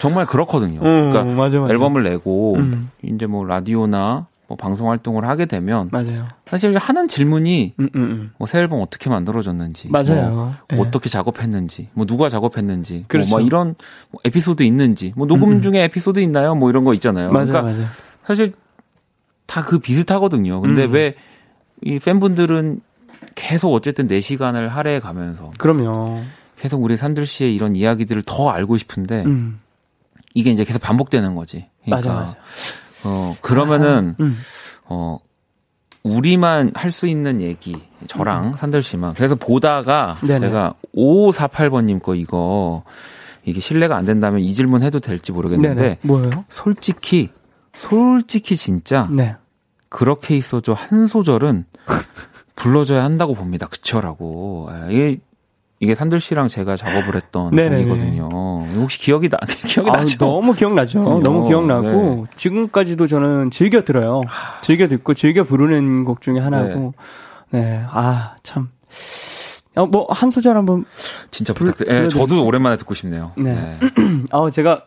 [0.00, 0.80] 정말 그렇거든요.
[0.80, 1.72] 음, 그러니까 맞아, 맞아.
[1.72, 2.90] 앨범을 내고, 음.
[3.02, 6.26] 이제 뭐 라디오나 뭐 방송 활동을 하게 되면, 맞아요.
[6.46, 8.30] 사실 하는 질문이 음, 음, 음.
[8.38, 10.30] 뭐새 앨범 어떻게 만들어졌는지, 맞아요.
[10.32, 10.76] 뭐 예.
[10.78, 13.30] 어떻게 작업했는지, 뭐 누가 작업했는지, 그렇죠.
[13.30, 13.74] 뭐, 뭐 이런
[14.10, 15.62] 뭐 에피소드 있는지, 뭐 녹음 음, 음.
[15.62, 16.54] 중에 에피소드 있나요?
[16.54, 17.28] 뭐 이런 거 있잖아요.
[17.30, 17.86] 맞아요, 그러니까 맞아요.
[18.24, 18.52] 사실
[19.46, 20.60] 다 그 비슷하거든요.
[20.60, 20.92] 근데 음.
[20.92, 22.80] 왜이 팬분들은
[23.34, 26.20] 계속 어쨌든 4시간을 할애해 가면서 그럼요.
[26.58, 29.58] 계속 우리 산들 씨의 이런 이야기들을 더 알고 싶은데 음.
[30.34, 31.66] 이게 이제 계속 반복되는 거지.
[31.84, 32.36] 그러니까 맞아, 맞아.
[33.04, 34.36] 어 그러면은 음.
[34.84, 35.18] 어
[36.02, 37.74] 우리만 할 수 있는 얘기
[38.06, 40.28] 저랑 산들 씨만 그래서 보다가 음.
[40.28, 40.40] 네네.
[40.40, 42.82] 제가 5548번님 거 이거
[43.44, 45.98] 이게 신뢰가 안 된다면 이 질문 해도 될지 모르겠는데 네네.
[46.02, 46.44] 뭐예요?
[46.50, 47.30] 솔직히
[47.74, 49.36] 솔직히 진짜 네.
[49.88, 51.64] 그렇게 있어줘 한 소절은
[52.56, 53.66] 불러줘야 한다고 봅니다.
[53.66, 54.68] 그쵸?라고.
[54.90, 55.20] 예, 이게
[55.82, 57.50] 이게 산들 씨랑 제가 작업을 했던.
[57.50, 58.28] 곡이거든요.
[58.76, 60.18] 혹시 기억이 나 기억이 아, 나죠?
[60.18, 61.02] 너무 기억나죠.
[61.02, 61.22] 그럼요.
[61.22, 62.24] 너무 기억나고 네.
[62.36, 64.20] 지금까지도 저는 즐겨 들어요.
[64.60, 66.92] 즐겨 듣고 즐겨 부르는 곡 중에 하나고.
[67.50, 67.82] 네.
[67.88, 68.68] 아, 참.
[69.76, 70.84] 어, 뭐, 한 소절 한번,
[71.30, 71.94] 진짜 불- 부탁드려요.
[71.96, 72.26] 예, 불러드릴게요.
[72.26, 73.32] 저도 오랜만에 듣고 싶네요.
[73.36, 73.78] 네.
[74.32, 74.82] 아 제가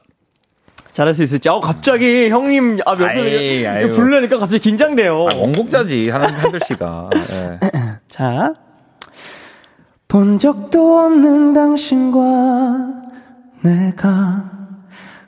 [0.92, 1.50] 잘할 수 있을지.
[1.50, 3.96] 아, 갑자기 형님, 아, 아이고.
[3.96, 5.14] 부르려니까 갑자기 긴장돼요.
[5.32, 7.10] 아, 원곡자지 한 산들 씨가.
[7.16, 7.60] 예.
[8.10, 8.54] 자.
[10.14, 12.22] 본 적도 없는 당신과
[13.64, 14.48] 내가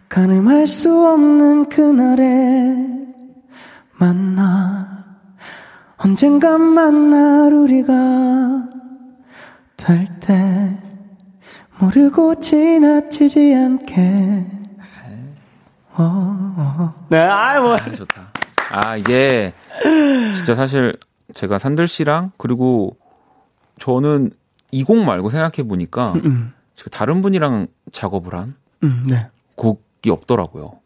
[0.10, 2.76] 가늠할 수 없는 그날에
[3.98, 5.04] 만나
[5.98, 7.94] 언젠간 만날 우리가
[9.76, 10.80] 될 때
[11.80, 14.46] 모르고 지나치지 않게
[15.96, 16.94] 어.
[17.10, 17.74] 네, 아이, 뭐.
[17.74, 18.22] 아, 좋다.
[18.70, 19.52] 아, 이게
[20.36, 20.96] 진짜 사실
[21.34, 22.98] 제가 산들 씨랑 그리고
[23.80, 24.30] 저는
[24.76, 26.54] 이 곡 말고 생각해 보니까 음,
[26.92, 29.28] 다른 분이랑 작업을 한 음, 네.
[29.56, 30.80] 곡이 없더라고요.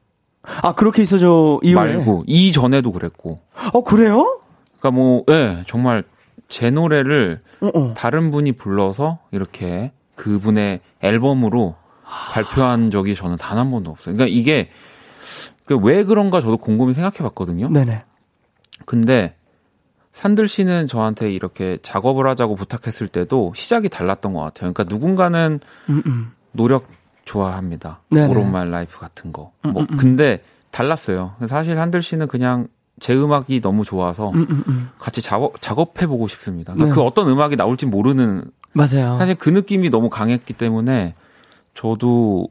[0.61, 1.75] 아, 그렇게 있어줘, 이후에.
[1.75, 3.39] 말고 이 전에도 그랬고.
[3.73, 4.39] 어, 그래요?
[4.79, 6.03] 그러니까 뭐, 예, 정말
[6.47, 7.93] 제 노래를 어, 어.
[7.95, 11.75] 다른 분이 불러서 이렇게 그분의 앨범으로
[12.31, 14.15] 발표한 적이 저는 단 한 번도 없어요.
[14.15, 14.69] 그러니까 이게
[15.65, 17.69] 그왜 그런가 저도 곰곰이 생각해 봤거든요.
[17.69, 18.03] 네네.
[18.85, 19.35] 근데
[20.19, 24.73] 산들 씨는 저한테 이렇게 작업을 하자고 부탁했을 때도 시작이 달랐던 것 같아요.
[24.73, 26.31] 그러니까 누군가는 음, 음.
[26.51, 26.87] 노력
[27.23, 28.01] 좋아합니다.
[28.11, 29.53] all of my life 같은 거.
[29.65, 29.95] 음, 뭐 음, 음.
[29.95, 31.35] 근데 달랐어요.
[31.47, 32.67] 사실 산들 씨는 그냥
[32.99, 34.89] 제 음악이 너무 좋아서 음, 음, 음.
[34.99, 36.73] 같이 작업, 작업해 보고 싶습니다.
[36.73, 36.99] 그러니까 네.
[37.01, 38.43] 그 어떤 음악이 나올지 모르는
[38.73, 39.15] 맞아요.
[39.17, 41.15] 사실 그 느낌이 너무 강했기 때문에
[41.75, 42.49] 저도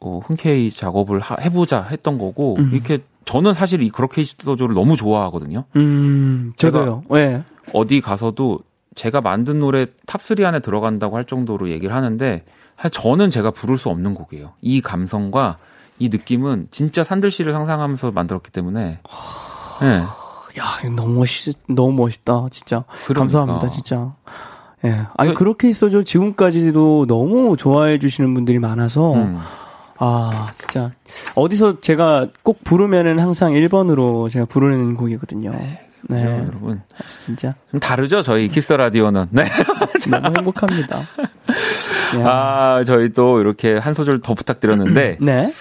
[0.00, 2.70] 어, 흔쾌히 작업을 하- 해보자 했던 거고 음.
[2.72, 5.64] 이렇게 저는 사실 이 그렇게 있어줘를 너무 좋아하거든요.
[5.76, 7.04] 음, 저도요.
[7.14, 7.42] 예.
[7.72, 8.60] 어디 가서도
[8.94, 12.44] 제가 만든 노래 top 3 안에 들어간다고 할 정도로 얘기를 하는데
[12.76, 14.52] 사실 저는 제가 부를 수 없는 곡이에요.
[14.62, 15.58] 이 감성과
[15.98, 19.00] 이 느낌은 진짜 산들 씨를 상상하면서 만들었기 때문에
[19.82, 19.88] 네,
[20.58, 22.84] 야, 너무 멋있, 너무 멋있다, 진짜.
[23.06, 23.20] 그러니까.
[23.20, 24.12] 감사합니다, 진짜.
[24.84, 25.02] 예.
[25.16, 26.02] 아니, 이거- 그렇게 있어줘.
[26.02, 29.38] 지금까지도 너무 좋아해 주시는 분들이 많아서, 음.
[30.00, 30.90] 아, 진짜.
[31.34, 35.50] 어디서 제가 꼭 부르면은 항상 1번으로 제가 부르는 곡이거든요.
[35.52, 36.24] 네.
[36.24, 36.80] 그죠, 여러분
[37.18, 37.54] 진짜.
[37.70, 39.44] 좀 다르죠 저희 키스 라디오는 네.
[40.10, 40.98] 너무 행복합니다.
[40.98, 41.04] 야.
[42.26, 45.52] 아 저희 또 이렇게 한 소절 더 부탁드렸는데 네.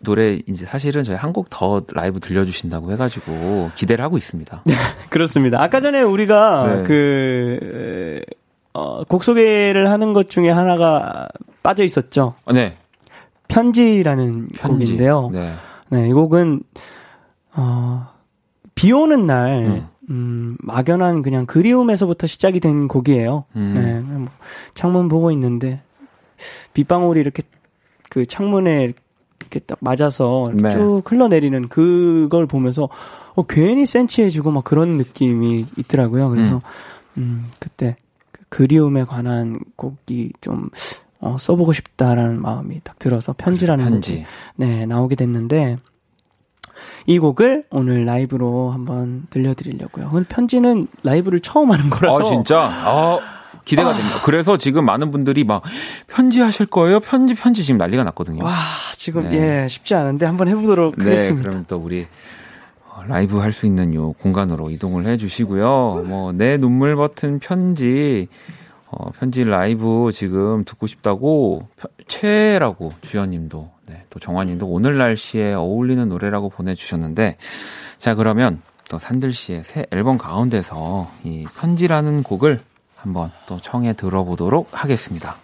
[0.00, 4.64] 노래 이제 사실은 저희 한 곡 더 라이브 들려주신다고 해가지고 기대를 하고 있습니다.
[5.08, 5.62] 그렇습니다.
[5.62, 6.82] 아까 전에 우리가 네.
[6.84, 8.20] 그,
[8.74, 11.26] 어, 곡 소개를 하는 것 중에 하나가
[11.62, 12.34] 빠져 있었죠.
[12.44, 12.76] 어, 네.
[13.48, 14.86] 편지라는 편지.
[14.86, 15.30] 곡인데요.
[15.32, 15.52] 네.
[15.90, 16.62] 네, 이 곡은
[17.54, 18.08] 어,
[18.74, 19.88] 비 오는 날 음.
[20.10, 23.44] 음, 막연한 그냥 그리움에서부터 시작이 된 곡이에요.
[23.56, 23.72] 음.
[23.74, 24.28] 네, 뭐
[24.74, 25.80] 창문 보고 있는데
[26.74, 27.42] 빗방울이 이렇게
[28.10, 28.92] 그 창문에
[29.40, 30.70] 이렇게 딱 맞아서 네.
[30.70, 32.88] 쭉 흘러내리는 그걸 보면서
[33.34, 36.28] 어, 괜히 센치해지고 막 그런 느낌이 있더라고요.
[36.30, 36.60] 그래서
[37.16, 37.96] 음, 그때
[38.32, 40.68] 그 그리움에 관한 곡이 좀
[41.20, 44.26] 어, 써보고 싶다라는 마음이 딱 들어서 편지라는 곡이 편지.
[44.56, 45.78] 네, 나오게 됐는데,
[47.06, 50.10] 이 곡을 오늘 라이브로 한번 들려드리려고요.
[50.12, 52.20] 오늘 편지는 라이브를 처음 하는 거라서.
[52.20, 52.60] 아 진짜.
[52.60, 53.18] 아
[53.64, 54.20] 기대가 됩니다.
[54.24, 55.62] 그래서 지금 많은 분들이 막
[56.06, 57.00] 편지 하실 거예요?
[57.00, 58.44] 편지 편지 지금 난리가 났거든요.
[58.44, 58.52] 와,
[58.96, 59.62] 지금, 네.
[59.64, 61.48] 예, 쉽지 않은데 한번 해보도록 네, 하겠습니다.
[61.50, 62.06] 그럼 또 우리
[62.88, 66.04] 어, 라이브 할 수 있는 요 공간으로 이동을 해주시고요.
[66.06, 68.28] 뭐 내 눈물 버튼 편지,
[68.90, 76.08] 어, 편지 라이브 지금 듣고 싶다고 펴- 최라고 주연님도, 네, 또 정환님도 오늘 날씨에 어울리는
[76.08, 77.36] 노래라고 보내주셨는데,
[77.98, 82.60] 자 그러면 또 산들 씨의 새 앨범 가운데서 이 편지라는 곡을
[82.94, 85.36] 한번 또 청해 들어보도록 하겠습니다.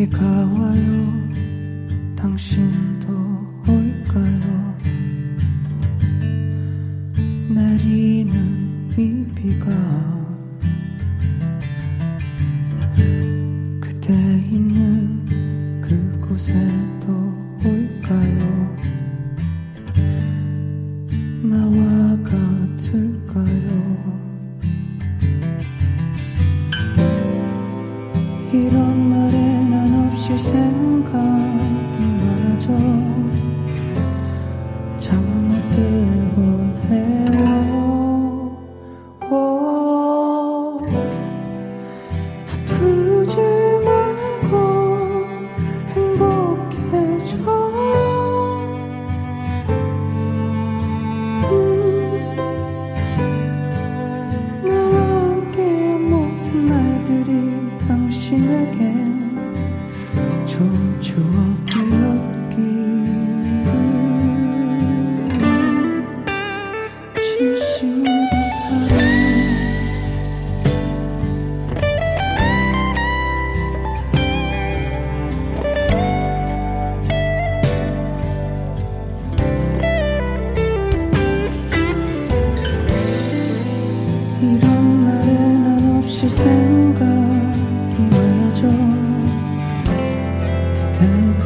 [0.00, 0.69] 비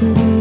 [0.03, 0.34] 많아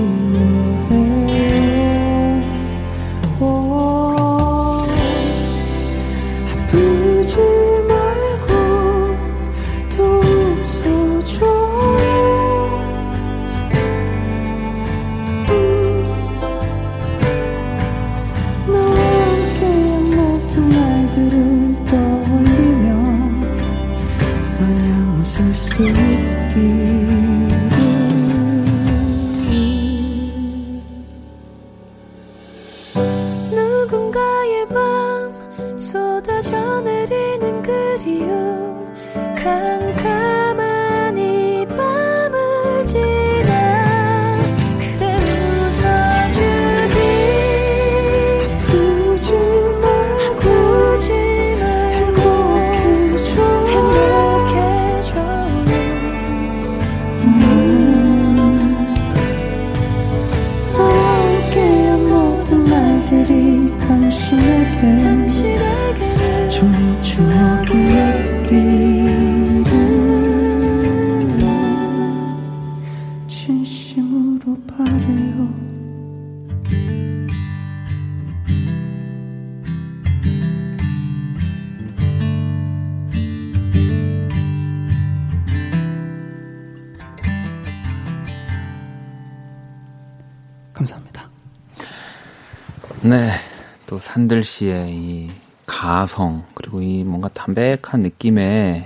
[94.43, 95.29] 또 산들 씨의 이
[95.65, 98.83] 가성, 그리고 이 뭔가 담백한 느낌의,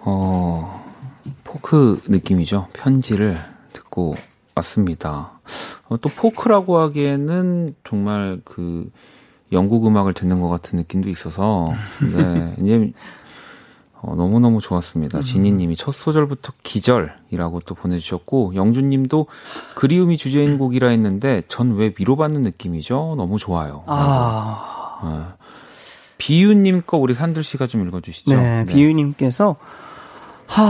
[0.00, 0.84] 어,
[1.42, 2.68] 포크 느낌이죠.
[2.72, 3.36] 편지를
[3.72, 4.14] 듣고
[4.54, 5.32] 왔습니다.
[5.88, 8.90] 어, 또 포크라고 하기에는 정말 그
[9.52, 11.72] 영국 음악을 듣는 것 같은 느낌도 있어서,
[12.16, 12.54] 네.
[12.62, 12.92] 이제
[14.06, 15.22] 어, 너무너무 좋았습니다.
[15.22, 19.26] 지니님이 첫 소절부터 기절이라고 또 보내주셨고, 영준님도
[19.74, 23.14] 그리움이 주제인 곡이라 했는데, 전 왜 위로받는 느낌이죠?
[23.16, 23.82] 너무 좋아요.
[23.86, 25.44] 아, 네.
[26.18, 28.34] 비유님 거 우리 산들 씨가 좀 읽어주시죠.
[28.34, 29.56] 네, 비유님께서
[30.46, 30.62] 하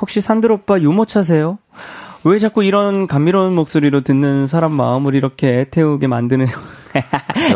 [0.00, 1.58] 혹시 산들 오빠 유머 차세요?
[2.24, 6.66] 왜 자꾸 이런 감미로운 목소리로 듣는 사람 마음을 이렇게 애태우게 만드는 그렇죠.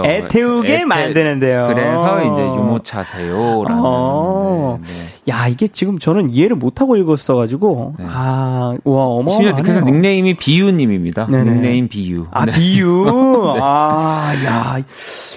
[0.04, 1.66] 애 태우게 애태- 만드는데요.
[1.68, 3.82] 그래서 이제 유모차세요라는.
[3.84, 4.78] 어.
[4.82, 4.88] 네,
[5.26, 5.32] 네.
[5.32, 8.04] 야 이게 지금 저는 이해를 못하고 읽었어가지고 네.
[8.06, 9.54] 아와 심지어 어마어마하네요.
[9.62, 11.26] 그래서 닉네임이 비유님입니다.
[11.26, 11.50] 네네.
[11.50, 12.26] 닉네임 비유.
[12.30, 12.52] 아 네.
[12.52, 13.04] 비유
[13.60, 14.78] 아야야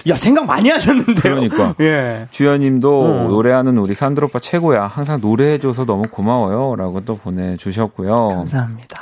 [0.08, 1.14] 야, 생각 많이 하셨는데요.
[1.22, 1.74] 그러니까.
[1.80, 2.26] 예.
[2.30, 3.26] 주연님도 음.
[3.28, 4.86] 노래하는 우리 산들 오빠 최고야.
[4.86, 8.28] 항상 노래해줘서 너무 고마워요라고 또 보내주셨고요.
[8.28, 9.00] 감사합니다.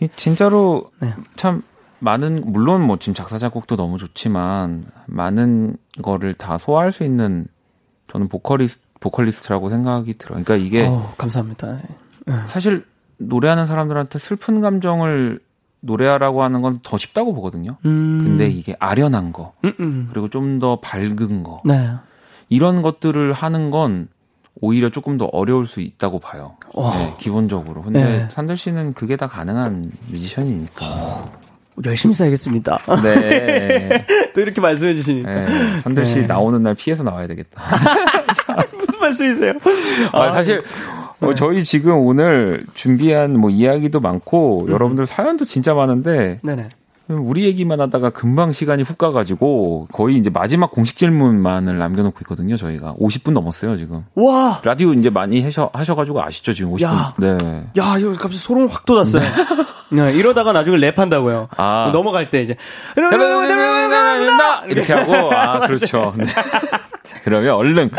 [0.00, 1.08] 이 진짜로 네.
[1.36, 1.62] 참
[2.04, 7.46] 많은 물론 뭐 지금 작사 작곡도 너무 좋지만 많은 거를 다 소화할 수 있는
[8.12, 10.42] 저는 보컬리스 보컬리스트라고 생각이 들어요.
[10.44, 11.78] 그러니까 이게 어, 감사합니다.
[12.46, 12.84] 사실
[13.18, 15.40] 노래하는 사람들한테 슬픈 감정을
[15.80, 17.76] 노래하라고 하는 건 더 쉽다고 보거든요.
[17.84, 18.18] 음.
[18.22, 20.06] 근데 이게 아련한 거 음, 음.
[20.10, 21.90] 그리고 좀 더 밝은 거 네.
[22.48, 24.08] 이런 것들을 하는 건
[24.60, 26.56] 오히려 조금 더 어려울 수 있다고 봐요.
[26.74, 26.96] 와.
[26.96, 27.82] 네, 기본적으로.
[27.82, 28.28] 근데 네.
[28.30, 31.43] 산들 씨는 그게 다 가능한 뮤지션이니까.
[31.84, 32.78] 열심히 살겠습니다.
[33.02, 34.06] 네.
[34.34, 35.32] 또 이렇게 말씀해 주시니까.
[35.32, 35.80] 네.
[35.80, 36.26] 산들 씨 네.
[36.26, 37.60] 나오는 날 피해서 나와야 되겠다.
[38.76, 39.52] 무슨 말씀이세요?
[40.12, 40.62] 아, 사실
[41.20, 46.68] 어, 저희 지금 오늘 준비한 뭐 이야기도 많고 여러분들 사연도 진짜 많은데 네네.
[47.08, 52.56] 우리 얘기만 하다가 금방 시간이 훅 가가지고 거의 이제 마지막 공식 질문만을 남겨놓고 있거든요.
[52.56, 54.04] 저희가 50분 넘었어요 지금.
[54.14, 54.58] 와!
[54.64, 56.82] 라디오 이제 많이 하셔, 하셔가지고 아시죠 지금 50분.
[56.82, 57.14] 야.
[57.18, 57.36] 네.
[57.76, 59.22] 야, 이거 갑자기 소름 확 돋았어요.
[59.92, 61.48] 네, 이러다가 나중에 랩한다고요.
[61.56, 61.90] 아.
[61.92, 62.56] 넘어갈 때 이제.
[64.70, 66.14] 이렇게 하고 아 그렇죠.
[66.16, 66.24] 네.
[67.04, 67.90] 자, 그러면 얼른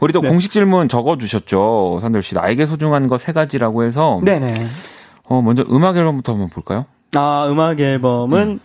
[0.00, 0.28] 우리 또 네.
[0.28, 2.00] 공식 질문 적어주셨죠.
[2.02, 4.68] 산들 씨 나에게 소중한 거 세 가지라고 해서 네네.
[5.24, 6.84] 어 먼저 음악 앨범부터 한번 볼까요?
[7.14, 8.60] 아, 음악 앨범은,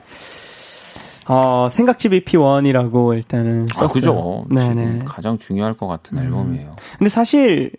[1.27, 3.85] 어, 생각집 EP1이라고 일단은 썼어요.
[3.89, 4.45] 아 그죠.
[4.49, 4.85] 네네.
[4.85, 6.71] 지금 가장 중요할 것 같은 앨범이에요.
[6.97, 7.71] 근데 사실,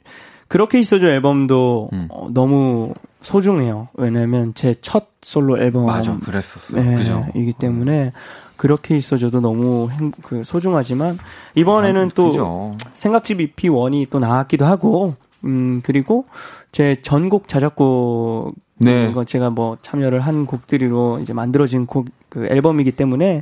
[0.49, 2.09] 그렇게 있어줘 앨범도 음.
[2.11, 2.93] 어, 너무
[3.23, 3.89] 소중해요.
[3.95, 5.87] 왜냐면 제 첫 솔로 앨범.
[5.87, 6.83] 맞아, 그랬었어요.
[6.83, 7.27] 네, 그죠.
[7.35, 8.13] 이기 때문에
[8.57, 11.19] 그렇게 있어줘도 너무 행, 그 소중하지만
[11.55, 12.77] 이번에는 아, 또 그죠.
[12.95, 15.13] 생각집 EP1이 또 나왔기도 하고
[15.45, 16.25] 음 그리고
[16.73, 19.09] 제 전곡 자작곡 네.
[19.11, 23.41] 이거 제가 뭐 참여를 한 곡들이로 이제 만들어진 곡 그 앨범이기 때문에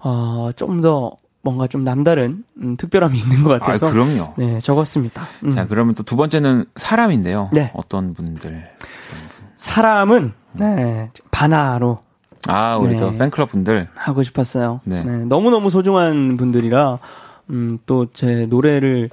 [0.00, 4.34] 어 좀 더 뭔가 좀 남다른 음, 특별함이 있는 것아 같아서 그럼요.
[4.36, 5.26] 네 적었습니다.
[5.44, 5.50] 음.
[5.50, 7.48] 자 그러면 또 두 번째는 사람인데요.
[7.52, 7.70] 네.
[7.74, 8.64] 어떤 분들?
[9.56, 11.98] 사람은 네 바나로
[12.48, 12.96] 아 우리 네.
[12.98, 13.88] 또 팬클럽 분들.
[13.94, 14.80] 하고 싶었어요.
[14.84, 15.02] 네.
[15.04, 15.24] 네.
[15.24, 16.98] 너무너무 소중한 분들이라,
[17.50, 19.10] 음, 또 제 노래를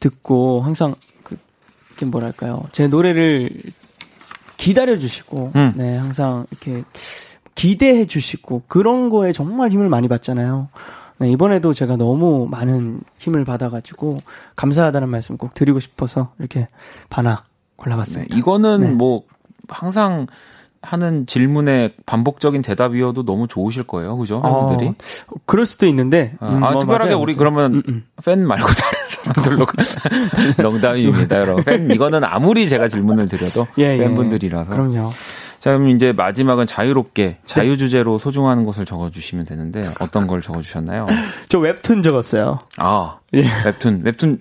[0.00, 1.36] 듣고 항상 그,
[2.04, 2.64] 뭐랄까요.
[2.72, 3.50] 제 노래를
[4.60, 5.72] 기다려 주시고, 음.
[5.74, 6.84] 네, 항상 이렇게
[7.54, 10.68] 기대해 주시고, 그런 거에 정말 힘을 많이 받잖아요.
[11.18, 14.20] 네, 이번에도 제가 너무 많은 힘을 받아가지고,
[14.56, 16.68] 감사하다는 말씀 꼭 드리고 싶어서 이렇게
[17.08, 17.42] 네,
[17.76, 18.36] 골라봤습니다.
[18.36, 18.90] 이거는 네.
[18.90, 19.22] 뭐
[19.66, 20.26] 항상
[20.82, 24.40] 하는 질문에 반복적인 대답이어도 너무 좋으실 거예요, 그죠?
[24.40, 24.88] 팬분들이.
[24.88, 24.94] 어,
[25.44, 26.32] 그럴 수도 있는데.
[26.40, 27.34] 아, 음, 아, 뭐 특별하게 맞아요, 우리.
[27.34, 28.04] 그러면 음, 음.
[28.24, 29.66] 팬 말고 다른 사람들로
[30.62, 31.64] 농담입니다, 여러분.
[31.64, 33.98] 팬 이거는 아무리 제가 질문을 드려도 예, 예.
[33.98, 34.72] 팬분들이라서.
[34.72, 35.10] 그럼요.
[35.58, 41.06] 자, 그럼 이제 마지막은 자유롭게 자유 주제로 소중한 것을 적어주시면 되는데 어떤 걸 적어주셨나요?
[41.50, 42.60] 저 웹툰 적었어요.
[42.78, 43.44] 아, 예.
[43.66, 44.38] 웹툰, 웹툰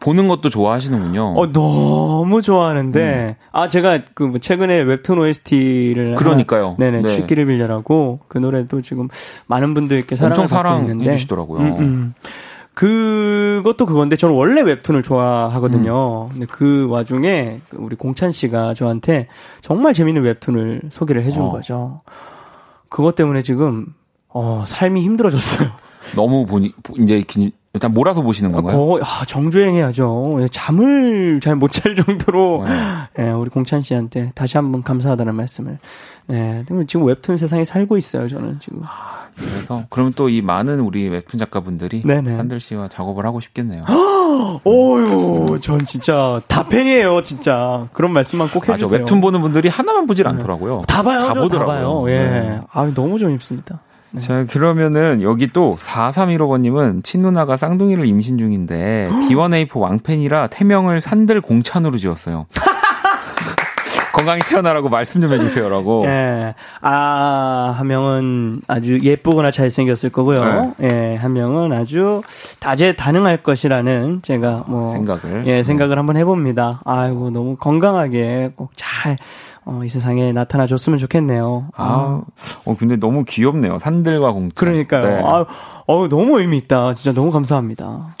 [0.00, 1.34] 보는 것도 좋아하시는군요.
[1.36, 6.14] 어, 너무 좋아하는데, 아, 제가 그, 뭐 최근에 웹툰 OST를.
[6.14, 6.76] 그러니까요.
[6.78, 7.08] 네네, 네.
[7.08, 9.08] 취기를 빌려라고, 그 노래도 지금
[9.46, 11.12] 많은 분들께 사랑을 엄청 받고 사랑해 있는데.
[11.12, 11.60] 주시더라고요.
[11.60, 12.14] 음, 음.
[12.74, 16.28] 그것도 그건데, 저는 원래 웹툰을 좋아하거든요.
[16.30, 16.32] 음.
[16.32, 19.28] 근데 그 와중에, 그 우리 공찬 씨가 저한테
[19.60, 21.50] 정말 재밌는 웹툰을 소개를 해준 어.
[21.50, 22.00] 거죠.
[22.88, 23.86] 그것 때문에 지금,
[24.28, 25.68] 어, 삶이 힘들어졌어요.
[26.16, 28.76] 너무 보니 이제 기- 일단 몰아서 보시는 건가요?
[28.76, 30.40] 거의 아, 정주행해야죠.
[30.42, 32.74] 예, 잠을 잘 못 잘 정도로 네.
[33.26, 35.78] 예, 우리 공찬 씨한테 다시 한번 감사하다는 말씀을.
[36.26, 38.28] 네, 지금 웹툰 세상에 살고 있어요.
[38.28, 38.82] 저는 지금.
[39.36, 42.36] 그래서 그러면 또 이 많은 우리 웹툰 작가분들이 네네.
[42.36, 43.82] 산들 씨와 작업을 하고 싶겠네요.
[44.64, 47.22] 오유, 전 진짜 다 팬이에요.
[47.22, 48.98] 진짜 그런 말씀만 꼭 맞아 해주세요.
[49.00, 50.82] 웹툰 보는 분들이 하나만 보질 않더라고요.
[50.86, 51.20] 다 봐요.
[51.20, 51.66] 다 다, 다 보더라고요.
[51.66, 52.04] 봐요.
[52.10, 52.60] 예, 네.
[52.70, 53.80] 아 너무 재밌습니다.
[54.18, 62.46] 자, 그러면은 여기 또 4315번님은 친누나가 쌍둥이를 임신 중인데 B1A4 왕팬이라 태명을 산들 공찬으로 지었어요.
[64.12, 66.04] 건강히 태어나라고 말씀 좀 해주세요라고.
[66.06, 70.74] 예, 아, 한 명은 아주 예쁘거나 잘생겼을 거고요.
[70.82, 72.20] 예, 한 명은 아주
[72.58, 75.46] 다재다능할 것이라는 제가 뭐 생각을.
[75.46, 76.80] 예, 생각을 한번 해봅니다.
[76.84, 79.16] 아이고, 너무 건강하게 꼭 잘,
[79.70, 81.68] 어, 이 세상에 나타나 줬으면 좋겠네요.
[81.76, 82.22] 아,
[82.64, 83.78] 어, 근데 너무 귀엽네요.
[83.78, 84.50] 산들과 공찬.
[84.56, 85.04] 그러니까요.
[85.04, 85.22] 네.
[85.24, 85.44] 아,
[85.86, 86.94] 어, 너무 의미 있다.
[86.96, 88.16] 진짜 너무 감사합니다.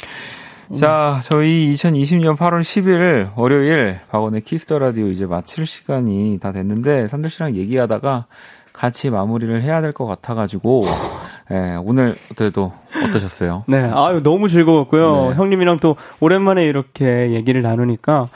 [0.78, 7.08] 자, 저희 2020년 8월 10일 월요일 박원의 Kiss the Radio 이제 마칠 시간이 다 됐는데
[7.08, 8.26] 산들 씨랑 얘기하다가
[8.72, 10.84] 같이 마무리를 해야 될 것 같아가지고
[11.50, 12.72] 예, 오늘 그래도
[13.08, 13.64] 어떠셨어요?
[13.66, 15.30] 네, 아유, 너무 즐거웠고요.
[15.30, 15.34] 네.
[15.34, 18.28] 형님이랑 또 오랜만에 이렇게 얘기를 나누니까,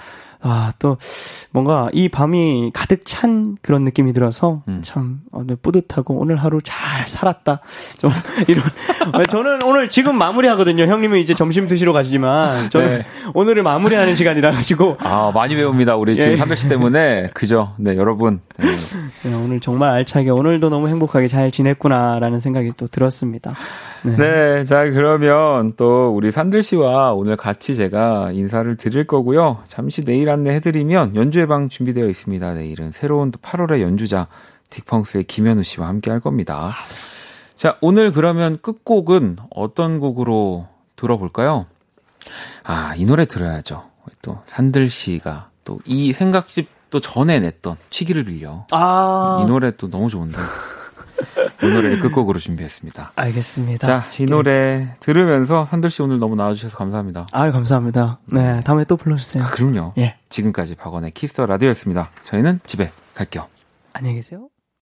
[0.47, 0.99] 아, 또,
[1.53, 4.80] 뭔가 이 밤이 가득 찬 그런 느낌이 들어서, 음.
[4.84, 7.62] 참, 어, 네, 뿌듯하고 오늘 하루 잘 살았다.
[7.99, 8.11] 좀,
[8.47, 8.62] 이런.
[9.12, 10.84] 아, 저는 오늘 지금 마무리 하거든요.
[10.84, 13.05] 형님은 이제 점심 드시러 가시지만, 저는 네.
[13.32, 15.97] 오늘을 마무리하는 시간이라 가지고, 아, 많이 배웁니다.
[15.97, 16.36] 우리 지금 예.
[16.36, 17.30] 산들 씨 때문에.
[17.32, 17.72] 그죠?
[17.78, 18.42] 네, 여러분.
[18.59, 18.66] 네.
[19.22, 23.55] 네, 오늘 정말 알차게, 오늘도 너무 행복하게 잘 지냈구나라는 생각이 또 들었습니다.
[24.05, 24.16] 네.
[24.16, 29.62] 네, 자, 그러면 또 우리 산들 씨와 오늘 같이 제가 인사를 드릴 거고요.
[29.66, 32.55] 잠시 내일 안내해드리면 연주회 방 준비되어 있습니다.
[32.55, 34.28] 내일은 새로운 또 8월의 연주자
[34.70, 36.74] 딕펑스의 김현우 씨와 함께 할 겁니다.
[37.57, 41.66] 자, 오늘 그러면 끝곡은 어떤 곡으로 들어볼까요?
[42.62, 43.84] 아, 이 노래 들어야죠.
[44.20, 48.66] 또 산들 씨가 또 이 생각집 또 전에 냈던 치기를 빌려.
[48.70, 50.36] 아, 이 노래 또 너무 좋은데.
[51.62, 53.12] 이 노래를 끝곡으로 준비했습니다.
[53.16, 53.86] 알겠습니다.
[53.86, 57.26] 자, 이 노래 들으면서 산들 씨 오늘 너무 나와주셔서 감사합니다.
[57.32, 58.18] 아유, 감사합니다.
[58.26, 59.44] 네, 다음에 또 불러주세요.
[59.44, 59.94] 아, 그럼요.
[59.98, 60.16] 예.
[60.28, 62.10] 지금까지 박원의 키스터 라디오였습니다.
[62.24, 63.47] 저희는 집에 갈게요.
[63.93, 64.48] 안녕히 계세요.